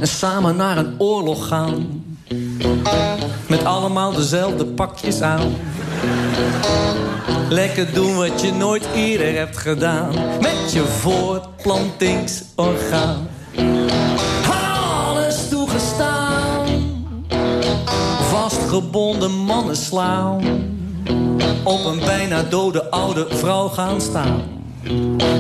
en 0.01 0.13
samen 0.13 0.57
naar 0.57 0.79
een 0.79 0.95
oorlog 0.99 1.47
gaan. 1.47 1.96
Met 3.49 3.65
allemaal 3.65 4.13
dezelfde 4.13 4.67
pakjes 4.67 5.21
aan. 5.21 5.55
Lekker 7.49 7.95
doen 7.95 8.17
wat 8.17 8.41
je 8.41 8.53
nooit 8.53 8.89
eerder 8.95 9.35
hebt 9.35 9.57
gedaan. 9.57 10.15
Met 10.41 10.73
je 10.73 10.85
voortplantingsorgaan. 10.85 13.29
Alles 14.51 15.49
toegestaan. 15.49 16.67
Vastgebonden 18.21 19.31
mannen 19.31 19.77
slaan. 19.77 20.45
Op 21.63 21.85
een 21.85 21.99
bijna 21.99 22.43
dode 22.43 22.91
oude 22.91 23.27
vrouw 23.29 23.69
gaan 23.69 24.01
staan. 24.01 24.43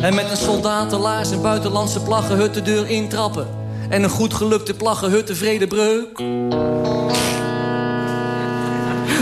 En 0.03 0.15
met 0.15 0.31
een 0.31 0.37
soldatenlaars 0.37 1.31
en 1.31 1.43
buitenlandse 1.43 2.01
plaggenhut 2.01 2.55
de 2.55 2.63
deur 2.63 2.91
intrappen 2.91 3.47
en 3.89 4.03
een 4.03 4.11
goed 4.11 4.35
gelukte 4.35 4.75
plaggen 4.75 5.11
hut 5.11 5.27
tevreden 5.27 5.69
breuk. 5.69 6.23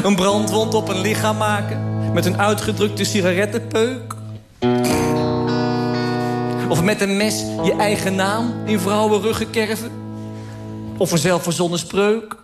Een 0.05 0.15
brandwond 0.15 0.75
op 0.75 0.89
een 0.89 1.01
lichaam 1.01 1.37
maken 1.37 2.13
met 2.13 2.27
een 2.27 2.39
uitgedrukte 2.39 3.05
sigarettenpeuk. 3.05 4.15
Of 6.69 6.83
met 6.83 7.01
een 7.01 7.17
mes 7.17 7.45
je 7.63 7.75
eigen 7.79 8.15
naam 8.15 8.53
in 8.65 8.81
vrouwenruggen 8.81 9.51
kerven. 9.51 9.91
Of 10.97 11.13
een 11.13 11.19
zelfverzonnen 11.19 11.79
spreuk. 11.79 12.37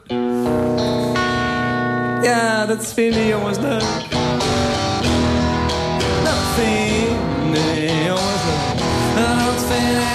Ja, 2.23 2.67
dat 2.67 2.93
vinden 2.93 3.27
jongens 3.27 3.59
leuk. 3.59 3.85
Dat 6.25 6.43
vinden 6.55 8.05
jongens 8.05 8.43
leuk. 8.45 8.79
Dat 9.15 9.65
vinden 9.65 10.11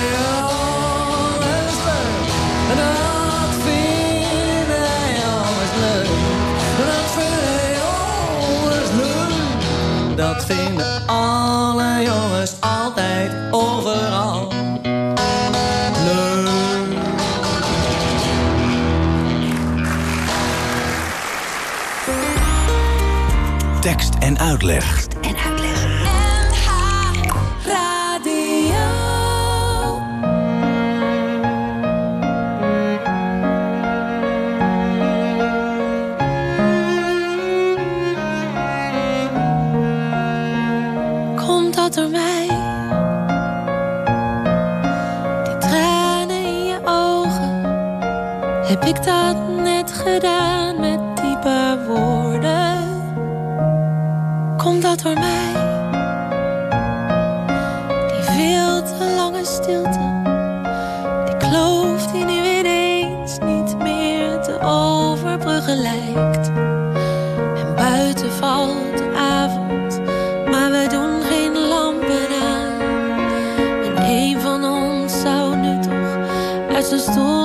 dat 10.36 10.46
vinden 10.46 11.08
alle 11.08 12.02
jongens 12.04 12.54
altijd 12.60 13.32
overal 13.52 14.48
leuk. 16.06 16.88
Tekst 23.82 24.14
en 24.20 24.40
uitleg. 24.40 25.14
Ik 48.86 49.04
dat 49.04 49.48
net 49.48 49.92
gedaan 49.92 50.80
met 50.80 51.00
die 51.16 51.38
woorden? 51.88 52.78
Komt 54.58 54.82
dat 54.82 55.02
door 55.02 55.14
mij? 55.14 55.54
Die 58.08 58.24
veel 58.24 58.84
te 58.84 59.14
lange 59.16 59.46
stilte, 59.46 60.22
die 61.26 61.50
kloof 61.50 62.08
die 62.12 62.26
nu 62.26 62.58
ineens 62.60 63.38
niet 63.40 63.78
meer 63.78 64.42
te 64.42 64.60
overbruggen 64.62 65.78
lijkt. 65.78 66.52
En 67.56 67.76
buiten 67.76 68.32
valt 68.32 68.98
de 68.98 69.14
avond, 69.18 70.00
maar 70.52 70.72
we 70.72 70.88
doen 70.90 71.22
geen 71.22 71.68
lampen 71.68 72.28
aan. 72.54 72.82
En 73.84 74.06
een 74.06 74.42
van 74.42 74.64
ons 74.64 75.22
zou 75.22 75.56
nu 75.56 75.80
toch 75.82 76.18
uit 76.76 76.86
zijn 76.86 77.00
stoel 77.00 77.45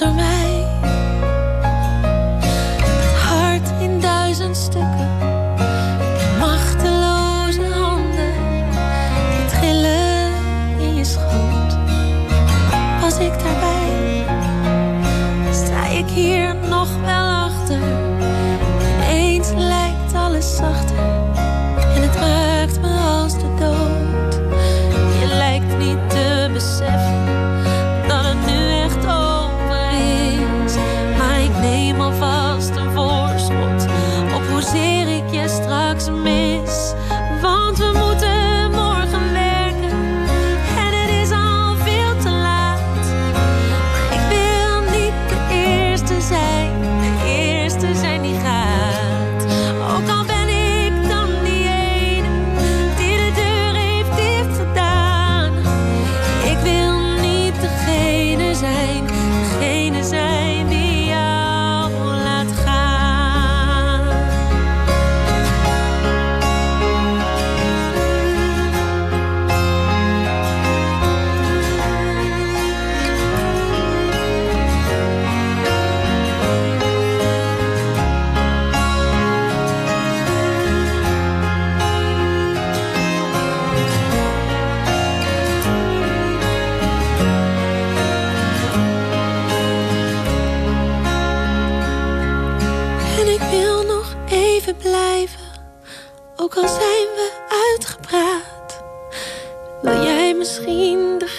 Mij? 0.00 0.66
Dat 2.78 3.20
hart 3.20 3.80
in 3.80 4.00
duizend 4.00 4.56
stukken, 4.56 5.03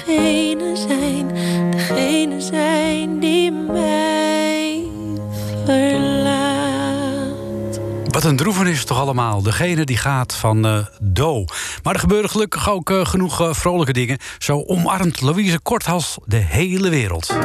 degene 0.06 0.76
zijn, 0.76 1.28
degene 1.72 2.42
zijn 2.42 3.20
die 3.20 3.52
mij 3.52 4.84
verlaat? 5.66 6.66
Wat 8.08 8.24
een 8.24 8.36
droevenis 8.36 8.86
toch 8.86 9.00
allemaal. 9.00 9.42
Degene 9.42 9.84
die 9.84 9.98
gaat 9.98 10.36
van 10.36 10.66
eh 10.66 10.86
Do. 11.00 11.46
Maar 11.84 11.94
er 11.94 12.00
gebeuren 12.00 12.30
gelukkig 12.30 12.70
ook 12.70 12.90
eh, 12.90 13.06
genoeg 13.06 13.42
eh, 13.42 13.54
vrolijke 13.54 13.94
dingen. 13.94 14.18
Zo 14.38 14.64
omarmt 14.66 15.22
Louise 15.22 15.60
Korthals 15.60 16.18
de 16.26 16.38
hele 16.38 16.90
wereld. 16.90 17.36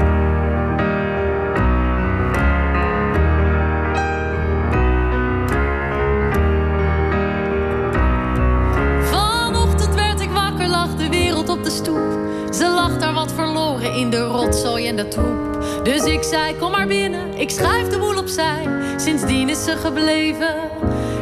Dus 15.83 16.05
ik 16.05 16.23
zei, 16.23 16.57
kom 16.57 16.71
maar 16.71 16.87
binnen, 16.87 17.39
ik 17.39 17.51
schuif 17.51 17.89
de 17.89 17.99
boel 17.99 18.19
opzij. 18.19 18.69
Sindsdien 18.97 19.49
is 19.49 19.65
ze 19.65 19.77
gebleven 19.77 20.55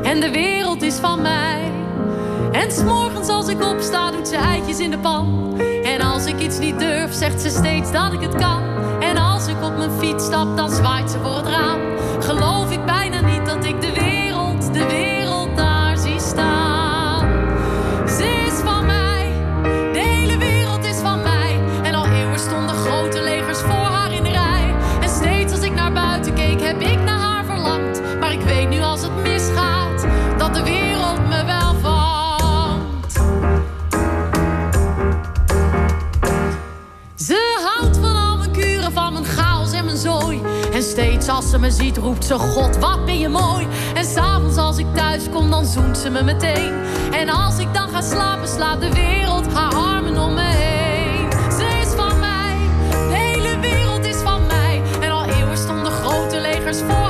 en 0.03 0.21
de 0.21 0.31
wereld 0.31 0.83
is 0.83 0.95
van 0.95 1.23
mij. 1.23 1.73
En 2.53 2.73
s'morgens 2.73 3.29
als 3.29 3.49
ik 3.49 3.62
opsta, 3.62 4.11
doet 4.11 4.29
ze 4.29 4.37
eitjes 4.37 4.79
in 4.79 4.91
de 4.91 4.99
pan. 4.99 5.55
En 5.83 6.01
als 6.01 6.27
ik 6.27 6.41
iets 6.41 6.59
niet 6.59 6.79
durf, 6.79 7.12
zegt 7.12 7.41
ze 7.41 7.49
steeds 7.49 7.93
dat 7.93 8.12
ik 8.12 8.21
het 8.21 8.35
kan. 8.35 8.62
En 9.01 9.16
als 9.16 9.47
ik 9.47 9.62
op 9.62 9.77
mijn 9.77 9.91
fiets 9.99 10.25
stap, 10.25 10.57
dan 10.57 10.71
zwaait 10.71 11.11
ze 11.11 11.19
voor 11.23 11.37
het 11.37 11.47
raam. 11.47 11.81
Geloof 12.21 12.71
ik 12.71 12.85
bijna 12.85 13.21
niet 13.21 13.47
dat 13.47 13.64
ik 13.64 13.81
de 13.81 13.97
Als 41.29 41.51
ze 41.51 41.59
me 41.59 41.70
ziet, 41.70 41.97
roept 41.97 42.24
ze: 42.24 42.35
God, 42.35 42.79
wat 42.79 43.05
ben 43.05 43.18
je 43.18 43.29
mooi. 43.29 43.66
En 43.95 44.05
s'avonds 44.05 44.57
als 44.57 44.79
ik 44.79 44.87
thuis 44.95 45.29
kom, 45.31 45.51
dan 45.51 45.64
zoent 45.64 45.99
ze 45.99 46.11
me 46.11 46.22
meteen. 46.22 46.72
En 47.11 47.29
als 47.29 47.59
ik 47.59 47.74
dan 47.74 47.89
ga 47.89 48.01
slapen, 48.01 48.49
slaat 48.49 48.81
de 48.81 48.93
wereld 48.93 49.53
haar 49.53 49.74
armen 49.74 50.18
om 50.18 50.35
me 50.35 50.43
heen. 50.43 51.33
Ze 51.53 51.79
is 51.81 51.89
van 51.89 52.20
mij, 52.20 52.57
de 52.91 53.14
hele 53.14 53.59
wereld 53.59 54.07
is 54.07 54.16
van 54.16 54.47
mij. 54.47 54.83
En 55.01 55.11
al 55.11 55.24
eeuwen 55.24 55.59
stonden 55.59 55.93
grote 55.93 56.41
legers 56.41 56.79
voor 56.79 57.07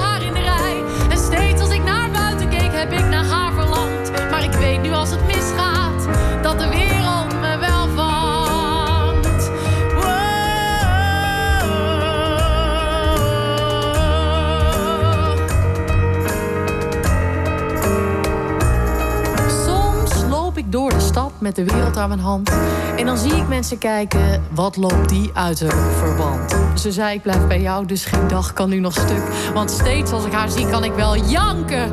met 21.49 21.67
de 21.67 21.75
wereld 21.75 21.97
aan 21.97 22.09
mijn 22.09 22.21
hand. 22.21 22.51
En 22.97 23.07
dan 23.07 23.19
zie 23.19 23.35
ik 23.35 23.49
mensen 23.49 23.79
kijken, 23.79 24.43
wat 24.51 24.77
loopt 24.77 25.09
die 25.09 25.31
uit 25.35 25.61
haar 25.61 25.93
verband? 25.93 26.57
Ze 26.81 26.93
zei, 26.93 27.15
ik 27.15 27.23
blijf 27.23 27.47
bij 27.47 27.61
jou, 27.61 27.87
dus 27.87 28.05
geen 28.05 28.29
dag 28.29 28.53
kan 28.53 28.69
nu 28.69 28.81
nog 28.81 28.93
stuk. 28.93 29.51
Want 29.55 29.71
steeds 29.71 30.13
als 30.13 30.25
ik 30.25 30.33
haar 30.33 30.51
zie, 30.51 30.69
kan 30.69 30.85
ik 30.85 30.93
wel 30.93 31.17
janken. 31.17 31.93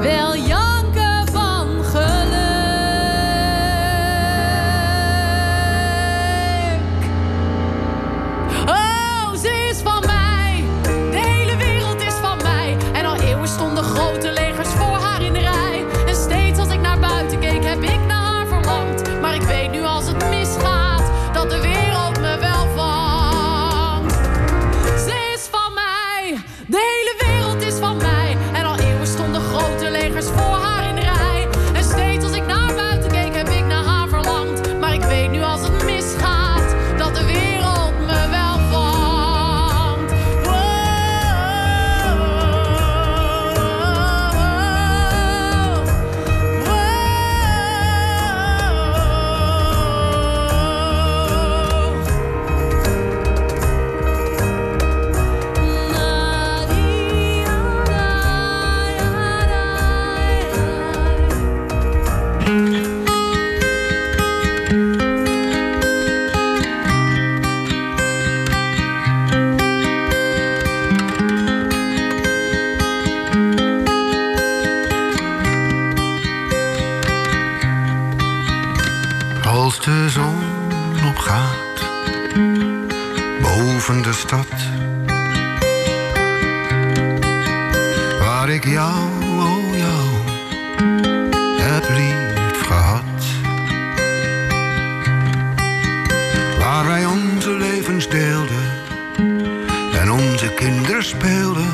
Wel 0.00 0.36
janken 0.36 0.69
Als 79.70 79.80
de 79.80 80.08
zon 80.08 80.36
opgaat 81.08 81.80
boven 83.42 84.02
de 84.02 84.12
stad, 84.12 84.46
waar 88.20 88.48
ik 88.48 88.64
jou, 88.64 88.94
oh 89.38 89.76
jou, 89.76 90.08
heb 91.60 91.88
lief 91.88 92.66
gehad. 92.66 93.02
Waar 96.58 96.86
wij 96.86 97.04
onze 97.04 97.50
levens 97.50 98.08
deelden 98.08 98.64
en 100.00 100.10
onze 100.10 100.54
kinderen 100.54 101.04
speelden. 101.04 101.72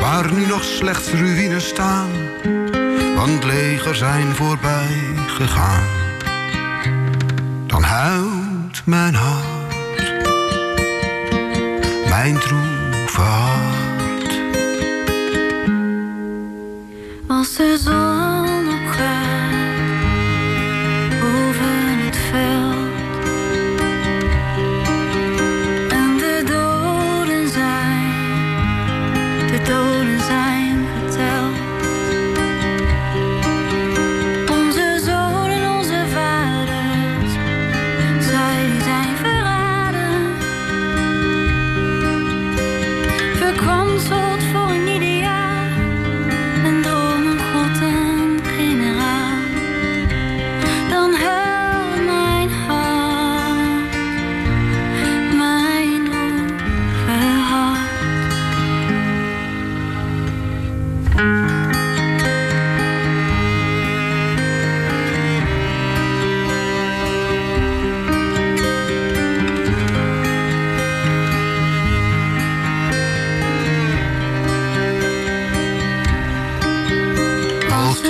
Waar 0.00 0.32
nu 0.32 0.46
nog 0.46 0.64
slechts 0.64 1.08
ruïnes 1.10 1.68
staan, 1.68 2.10
want 3.26 3.44
legers 3.44 3.98
zijn 3.98 4.34
voorbij 4.34 5.14
gegaan. 5.26 5.84
Dan 7.66 7.82
huilt 7.82 8.82
mijn 8.86 9.14
hart, 9.14 10.12
mijn 12.08 12.38
droeve 12.38 12.71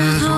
Als 0.02 0.20
de 0.20 0.31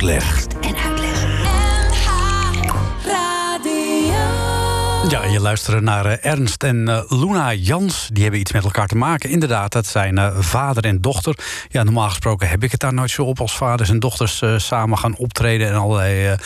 En 0.00 0.06
uitleg. 0.06 0.46
Ja, 5.08 5.24
je 5.24 5.40
luistert 5.40 5.82
naar 5.82 6.06
eh, 6.06 6.30
Ernst 6.32 6.62
en 6.62 6.88
eh, 6.88 7.02
Luna 7.08 7.52
Jans. 7.52 8.08
Die 8.12 8.22
hebben 8.22 8.40
iets 8.40 8.52
met 8.52 8.64
elkaar 8.64 8.86
te 8.86 8.96
maken. 8.96 9.30
Inderdaad, 9.30 9.72
dat 9.72 9.86
zijn 9.86 10.18
eh, 10.18 10.38
vader 10.38 10.84
en 10.84 11.00
dochter. 11.00 11.38
Ja, 11.68 11.82
normaal 11.82 12.08
gesproken 12.08 12.48
heb 12.48 12.62
ik 12.62 12.70
het 12.70 12.80
daar 12.80 12.94
nooit 12.94 13.10
zo 13.10 13.22
op 13.22 13.40
als 13.40 13.56
vaders 13.56 13.90
en 13.90 13.98
dochters 13.98 14.42
samen 14.56 14.98
gaan 14.98 15.16
optreden 15.16 15.68
en 15.68 15.74
allerlei 15.74 16.36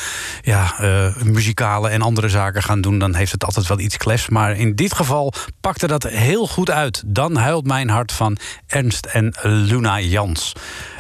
ja, 0.43 0.75
muzikale 1.23 1.89
en 1.89 2.03
andere 2.03 2.29
zaken 2.29 2.63
gaan 2.63 2.81
doen. 2.81 2.99
Dan 2.99 3.15
heeft 3.15 3.33
het 3.33 3.45
altijd 3.45 3.67
wel 3.67 3.79
iets 3.79 3.97
klefs. 3.97 4.29
Maar 4.29 4.57
in 4.57 4.75
dit 4.75 4.95
geval 4.95 5.33
pakte 5.61 5.87
dat 5.87 6.03
heel 6.03 6.47
goed 6.47 6.71
uit. 6.71 7.03
Dan 7.07 7.37
huilt 7.37 7.67
mijn 7.67 7.89
hart 7.89 8.13
van 8.13 8.37
Ernst 8.67 9.07
en 9.07 9.35
Luna 9.43 10.01
Jans. 10.01 10.53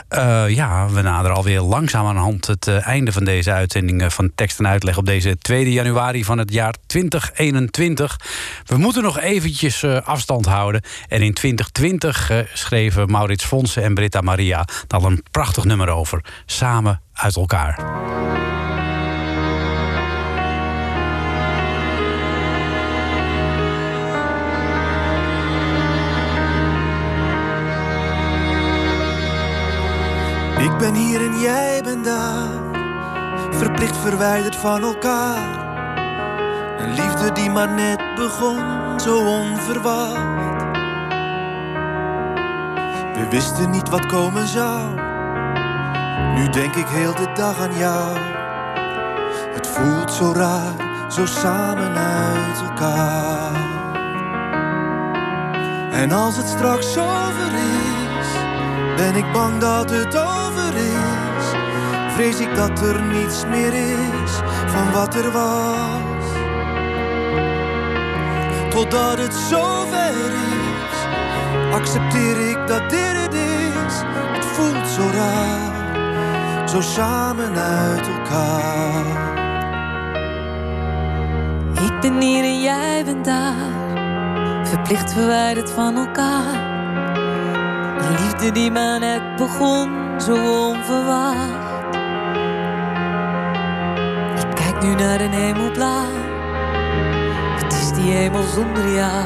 Eh, 0.09 0.44
ja, 0.48 0.88
we 0.88 1.02
naderen 1.02 1.36
alweer 1.36 1.61
langzaam 1.61 2.07
aan 2.07 2.16
hand 2.16 2.46
het 2.46 2.66
eh, 2.66 2.86
einde 2.86 3.12
van 3.12 3.24
deze 3.24 3.52
uitzending 3.52 4.02
eh, 4.02 4.11
van 4.11 4.32
tekst 4.34 4.59
en 4.59 4.66
uitleg 4.66 4.96
op 4.96 5.07
deze 5.07 5.38
2 5.38 5.72
januari 5.72 6.24
van 6.24 6.38
het 6.38 6.52
jaar 6.52 6.74
2021. 6.86 8.20
We 8.64 8.76
moeten 8.76 9.02
nog 9.02 9.20
eventjes 9.20 9.84
afstand 9.84 10.46
houden. 10.46 10.82
En 11.09 11.22
in 11.22 11.34
2020 11.34 12.30
eh, 12.30 12.38
schreven 12.52 13.11
Maurits 13.11 13.44
Fonsen 13.44 13.82
en 13.82 13.94
Britta 13.94 14.20
Maria 14.20 14.64
daar 14.86 15.02
een 15.02 15.24
prachtig 15.30 15.64
nummer 15.64 15.88
over. 15.88 16.24
Samen 16.46 17.00
uit 17.12 17.36
elkaar. 17.36 17.78
Ben 30.85 30.95
hier 30.95 31.20
en 31.20 31.41
jij 31.41 31.80
bent 31.82 32.05
daar, 32.05 32.49
verplicht 33.51 33.97
verwijderd 33.97 34.57
van 34.57 34.82
elkaar. 34.82 35.76
Een 36.78 36.95
liefde 36.95 37.32
die 37.32 37.51
maar 37.51 37.68
net 37.68 38.14
begon, 38.14 39.01
zo 39.01 39.16
onverwacht. 39.16 40.62
We 43.14 43.26
wisten 43.30 43.70
niet 43.70 43.89
wat 43.89 44.07
komen 44.07 44.49
zou, 44.49 45.01
nu 46.35 46.49
denk 46.49 46.74
ik 46.74 46.89
heel 46.89 47.14
de 47.14 47.32
dag 47.35 47.61
aan 47.61 47.76
jou. 47.76 48.18
Het 49.55 49.66
voelt 49.66 50.12
zo 50.12 50.32
raar, 50.32 51.07
zo 51.09 51.26
samen 51.26 51.97
uit 51.97 52.68
elkaar. 52.68 53.55
En 55.93 56.12
als 56.12 56.37
het 56.37 56.47
straks 56.49 56.99
over 56.99 57.53
is, 58.20 58.28
ben 58.97 59.16
ik 59.16 59.32
bang 59.32 59.59
dat 59.59 59.91
het 59.91 60.16
Vrees 62.14 62.40
ik 62.40 62.55
dat 62.55 62.80
er 62.80 63.02
niets 63.02 63.46
meer 63.46 63.74
is 63.74 64.32
van 64.66 64.92
wat 64.92 65.14
er 65.14 65.30
was. 65.30 66.24
Totdat 68.70 69.18
het 69.18 69.34
zover 69.34 70.32
is, 70.61 70.96
accepteer 71.72 72.48
ik 72.50 72.66
dat 72.66 72.90
dit 72.90 73.22
het 73.22 73.34
is. 73.34 73.94
Het 74.32 74.44
voelt 74.44 74.88
zo 74.88 75.02
raar, 75.16 76.68
zo 76.68 76.80
samen 76.80 77.57
uit 77.57 78.09
elkaar. 78.09 79.32
Ik 81.74 82.00
ben 82.00 82.20
hier 82.20 82.44
en 82.44 82.61
jij 82.61 83.05
bent 83.05 83.24
daar, 83.24 83.72
verplicht 84.62 85.12
verwijderd 85.12 85.70
van 85.70 85.96
elkaar. 85.96 86.72
Een 87.98 88.24
liefde 88.24 88.52
die 88.52 88.70
maar 88.70 88.98
net 88.98 89.36
begon, 89.36 90.03
zo 90.23 90.69
onverwacht. 90.69 91.97
Ik 94.43 94.55
kijk 94.55 94.83
nu 94.83 94.95
naar 94.95 95.21
een 95.21 95.33
hemel 95.33 95.71
blauw, 95.71 96.12
het 97.62 97.73
is 97.73 97.93
die 97.93 98.12
hemel 98.12 98.43
zonder 98.43 98.95
jou. 98.95 99.25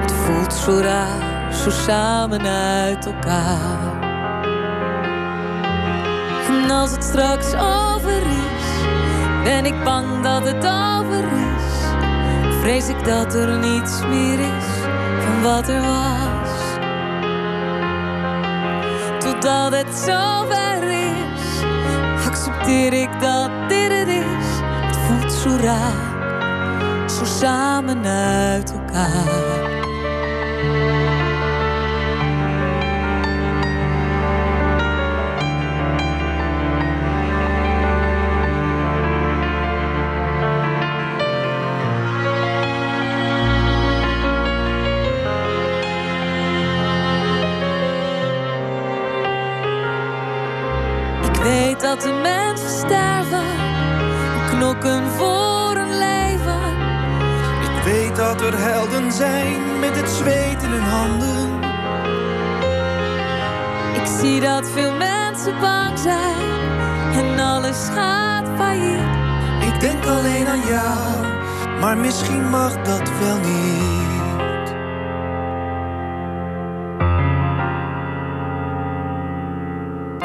Het 0.00 0.12
voelt 0.12 0.52
zo 0.52 0.78
raar, 0.78 1.52
zo 1.52 1.70
samen 1.70 2.46
uit 2.46 3.06
elkaar. 3.06 4.00
En 6.48 6.70
als 6.70 6.90
het 6.90 7.04
straks 7.04 7.54
over 7.54 8.22
is, 8.22 8.86
ben 9.44 9.64
ik 9.66 9.84
bang 9.84 10.22
dat 10.22 10.42
het 10.44 10.66
over 10.66 11.24
is. 11.24 11.62
Vrees 12.60 12.88
ik 12.88 13.04
dat 13.04 13.34
er 13.34 13.58
niets 13.58 14.06
meer 14.06 14.38
is 14.38 14.64
van 15.24 15.42
wat 15.42 15.68
er 15.68 15.80
was. 15.80 16.31
Totdat 19.42 19.72
het 19.72 19.94
zover 19.94 20.82
is, 20.90 21.62
accepteer 22.26 22.92
ik 22.92 23.20
dat 23.20 23.50
dit 23.68 23.92
het 23.92 24.08
is. 24.08 24.46
Het 24.86 24.96
voelt 24.96 25.32
zo 25.32 25.64
raar, 25.64 27.10
zo 27.10 27.24
samen 27.24 28.06
uit 28.06 28.72
elkaar. 28.72 29.71
Weet 58.52 58.60
dat 58.60 58.60
er 58.60 58.74
helden 58.74 59.12
zijn 59.12 59.80
met 59.80 59.96
het 59.96 60.10
zweet 60.10 60.62
in 60.62 60.70
hun 60.70 60.82
handen. 60.82 61.60
Ik 63.94 64.06
zie 64.20 64.40
dat 64.40 64.68
veel 64.68 64.92
mensen 64.92 65.60
bang 65.60 65.98
zijn 65.98 66.60
en 67.12 67.38
alles 67.38 67.88
gaat 67.94 68.48
failliet. 68.56 69.00
Ik 69.60 69.80
denk 69.80 70.04
alleen 70.04 70.46
aan 70.46 70.60
jou, 70.60 71.26
maar 71.80 71.96
misschien 71.96 72.50
mag 72.50 72.82
dat 72.82 73.10
wel 73.20 73.36
niet. 73.36 74.70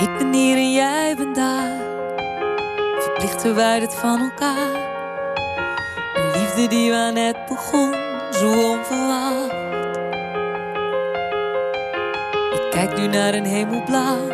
Ik 0.02 0.18
ben 0.18 0.34
hier 0.34 0.58
en 0.58 0.74
jij 0.74 1.16
bent 1.18 1.36
daar, 1.36 1.78
verplicht 3.00 3.42
verwijderd 3.42 3.94
van 3.94 4.20
elkaar. 4.20 4.96
Een 6.16 6.42
liefde 6.42 6.68
die 6.68 6.92
waar 6.92 7.14
net 7.14 7.46
naar 13.18 13.34
een 13.34 13.46
hemelblauw, 13.46 14.28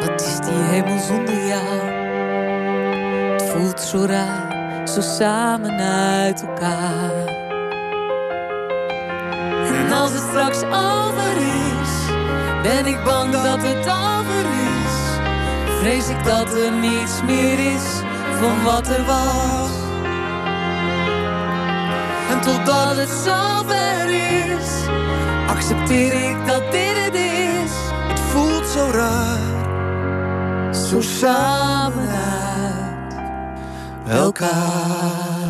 wat 0.00 0.20
is 0.20 0.36
die 0.46 0.62
hemel 0.70 0.98
zonder 0.98 1.46
jou? 1.46 1.90
Het 3.32 3.42
voelt 3.42 3.80
zo 3.80 4.04
raar, 4.04 4.88
zo 4.88 5.00
samen 5.00 5.80
uit 5.80 6.42
elkaar. 6.42 7.26
En 9.74 9.92
als 9.92 10.12
het 10.12 10.22
straks 10.22 10.62
over 10.62 11.36
is, 11.36 11.92
ben 12.62 12.86
ik 12.86 13.04
bang 13.04 13.32
dat 13.32 13.62
het 13.62 13.88
over 13.88 14.44
is. 14.74 14.94
Vrees 15.80 16.08
ik 16.08 16.24
dat 16.24 16.54
er 16.54 16.72
niets 16.72 17.22
meer 17.26 17.74
is 17.74 17.86
van 18.40 18.62
wat 18.64 18.88
er 18.88 19.04
was. 19.04 19.70
En 22.30 22.40
totdat 22.40 22.96
het 22.96 23.10
zover 23.24 24.08
is, 24.08 24.68
accepteer 25.46 26.30
ik 26.30 26.46
dat 26.46 26.72
dit 26.72 27.04
het 27.04 27.14
is. 27.14 27.41
Voelt 28.32 28.66
zo 28.66 28.90
raar, 28.90 30.74
Zo 30.74 31.00
samen 31.00 32.08
uit 34.06 34.18
elkaar. 34.18 35.41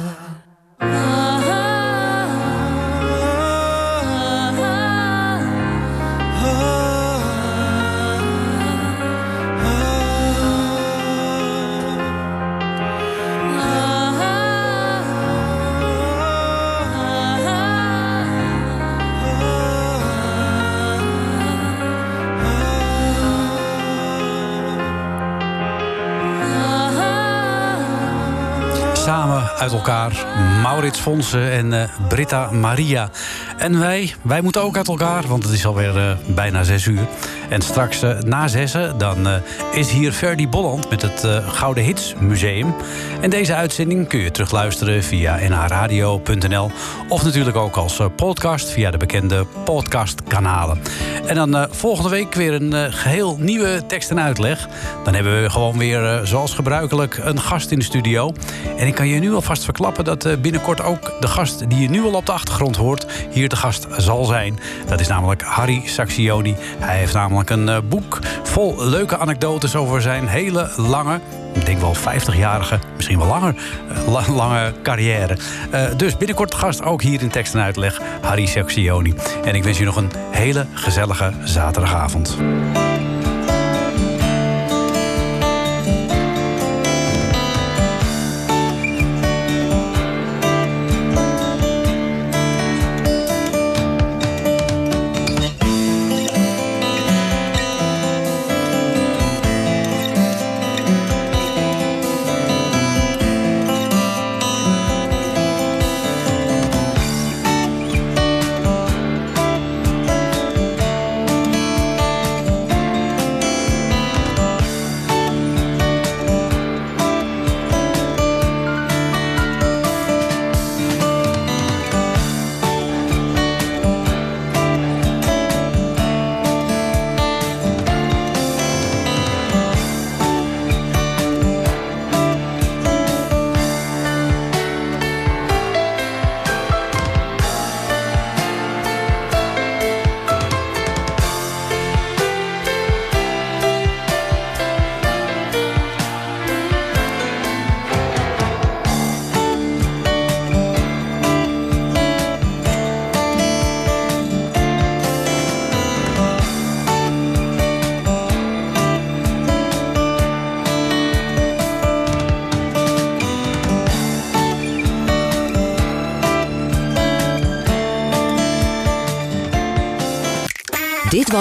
Uit 29.62 29.72
elkaar, 29.72 30.26
Maurits 30.62 30.98
Fonsen 31.00 31.50
en 31.50 31.72
eh, 31.72 31.88
Britta 32.08 32.50
Maria. 32.50 33.10
En 33.56 33.78
wij, 33.78 34.14
wij 34.22 34.40
moeten 34.40 34.62
ook 34.62 34.76
uit 34.76 34.88
elkaar, 34.88 35.26
want 35.26 35.42
het 35.42 35.52
is 35.52 35.66
alweer 35.66 35.96
eh, 35.96 36.16
bijna 36.26 36.62
zes 36.62 36.86
uur. 36.86 37.06
En 37.52 37.62
straks 37.62 38.02
eh, 38.02 38.18
na 38.18 38.48
zessen, 38.48 38.98
dan 38.98 39.26
eh, 39.26 39.34
is 39.72 39.90
hier 39.90 40.12
Ferdy 40.12 40.48
Bolland 40.48 40.90
met 40.90 41.02
het 41.02 41.24
eh, 41.24 41.48
Gouden 41.48 41.84
Hits 41.84 42.14
Museum. 42.20 42.74
En 43.20 43.30
deze 43.30 43.54
uitzending 43.54 44.08
kun 44.08 44.18
je 44.18 44.30
terugluisteren 44.30 45.02
via 45.02 45.36
nhradio.nl... 45.48 46.70
of 47.08 47.24
natuurlijk 47.24 47.56
ook 47.56 47.76
als 47.76 48.00
podcast 48.16 48.70
via 48.70 48.90
de 48.90 48.96
bekende 48.96 49.46
podcastkanalen. 49.64 50.80
En 51.26 51.34
dan 51.34 51.66
volgende 51.70 52.10
week 52.10 52.34
weer 52.34 52.52
een 52.52 52.72
eh, 52.72 52.84
geheel 52.90 53.36
nieuwe 53.38 53.82
tekst 53.86 54.10
en 54.10 54.20
uitleg. 54.20 54.68
Dan 55.04 55.14
hebben 55.14 55.42
we 55.42 55.50
gewoon 55.50 55.78
weer, 55.78 56.20
zoals 56.24 56.54
gebruikelijk, 56.54 57.20
een 57.22 57.40
gast 57.40 57.70
in 57.70 57.78
de 57.78 57.84
studio. 57.84 58.32
En 58.76 58.86
ik 58.86 58.94
kan 58.94 59.08
je 59.08 59.20
nu 59.20 59.34
alvast 59.34 59.64
verklappen 59.64 60.04
dat 60.04 60.42
binnenkort 60.42 60.82
ook 60.82 61.12
de 61.20 61.26
gast... 61.26 61.70
die 61.70 61.80
je 61.80 61.90
nu 61.90 62.02
al 62.02 62.14
op 62.14 62.26
de 62.26 62.32
achtergrond 62.32 62.76
hoort, 62.76 63.06
hier 63.30 63.48
de 63.48 63.56
gast 63.56 63.86
zal 63.96 64.24
zijn. 64.24 64.58
Dat 64.86 65.00
is 65.00 65.08
namelijk 65.08 65.42
Harry 65.42 65.82
Saxioni. 65.84 66.54
Hij 66.78 66.98
heeft 66.98 67.14
namelijk 67.14 67.41
een 67.50 67.68
eh, 67.68 67.76
boek 67.88 68.18
vol 68.42 68.74
leuke 68.88 69.18
anekdotes 69.18 69.76
over 69.76 70.02
zijn 70.02 70.26
hele 70.26 70.70
lange 70.76 71.20
ik 71.54 71.66
denk 71.66 71.80
wel 71.80 71.94
50-jarige, 71.96 72.78
misschien 72.96 73.18
wel 73.18 73.26
langer, 73.26 73.54
eh, 73.94 74.08
la- 74.12 74.32
lange 74.34 74.72
carrière. 74.82 75.36
Eh, 75.70 75.84
dus 75.96 76.16
binnenkort 76.16 76.54
gast 76.54 76.82
ook 76.82 77.02
hier 77.02 77.22
in 77.22 77.28
tekst 77.28 77.54
en 77.54 77.60
uitleg, 77.60 78.00
Harry 78.20 78.46
Saxioni. 78.46 79.14
En 79.44 79.54
ik 79.54 79.64
wens 79.64 79.78
je 79.78 79.84
nog 79.84 79.96
een 79.96 80.10
hele 80.30 80.66
gezellige 80.74 81.32
zaterdagavond. 81.44 82.36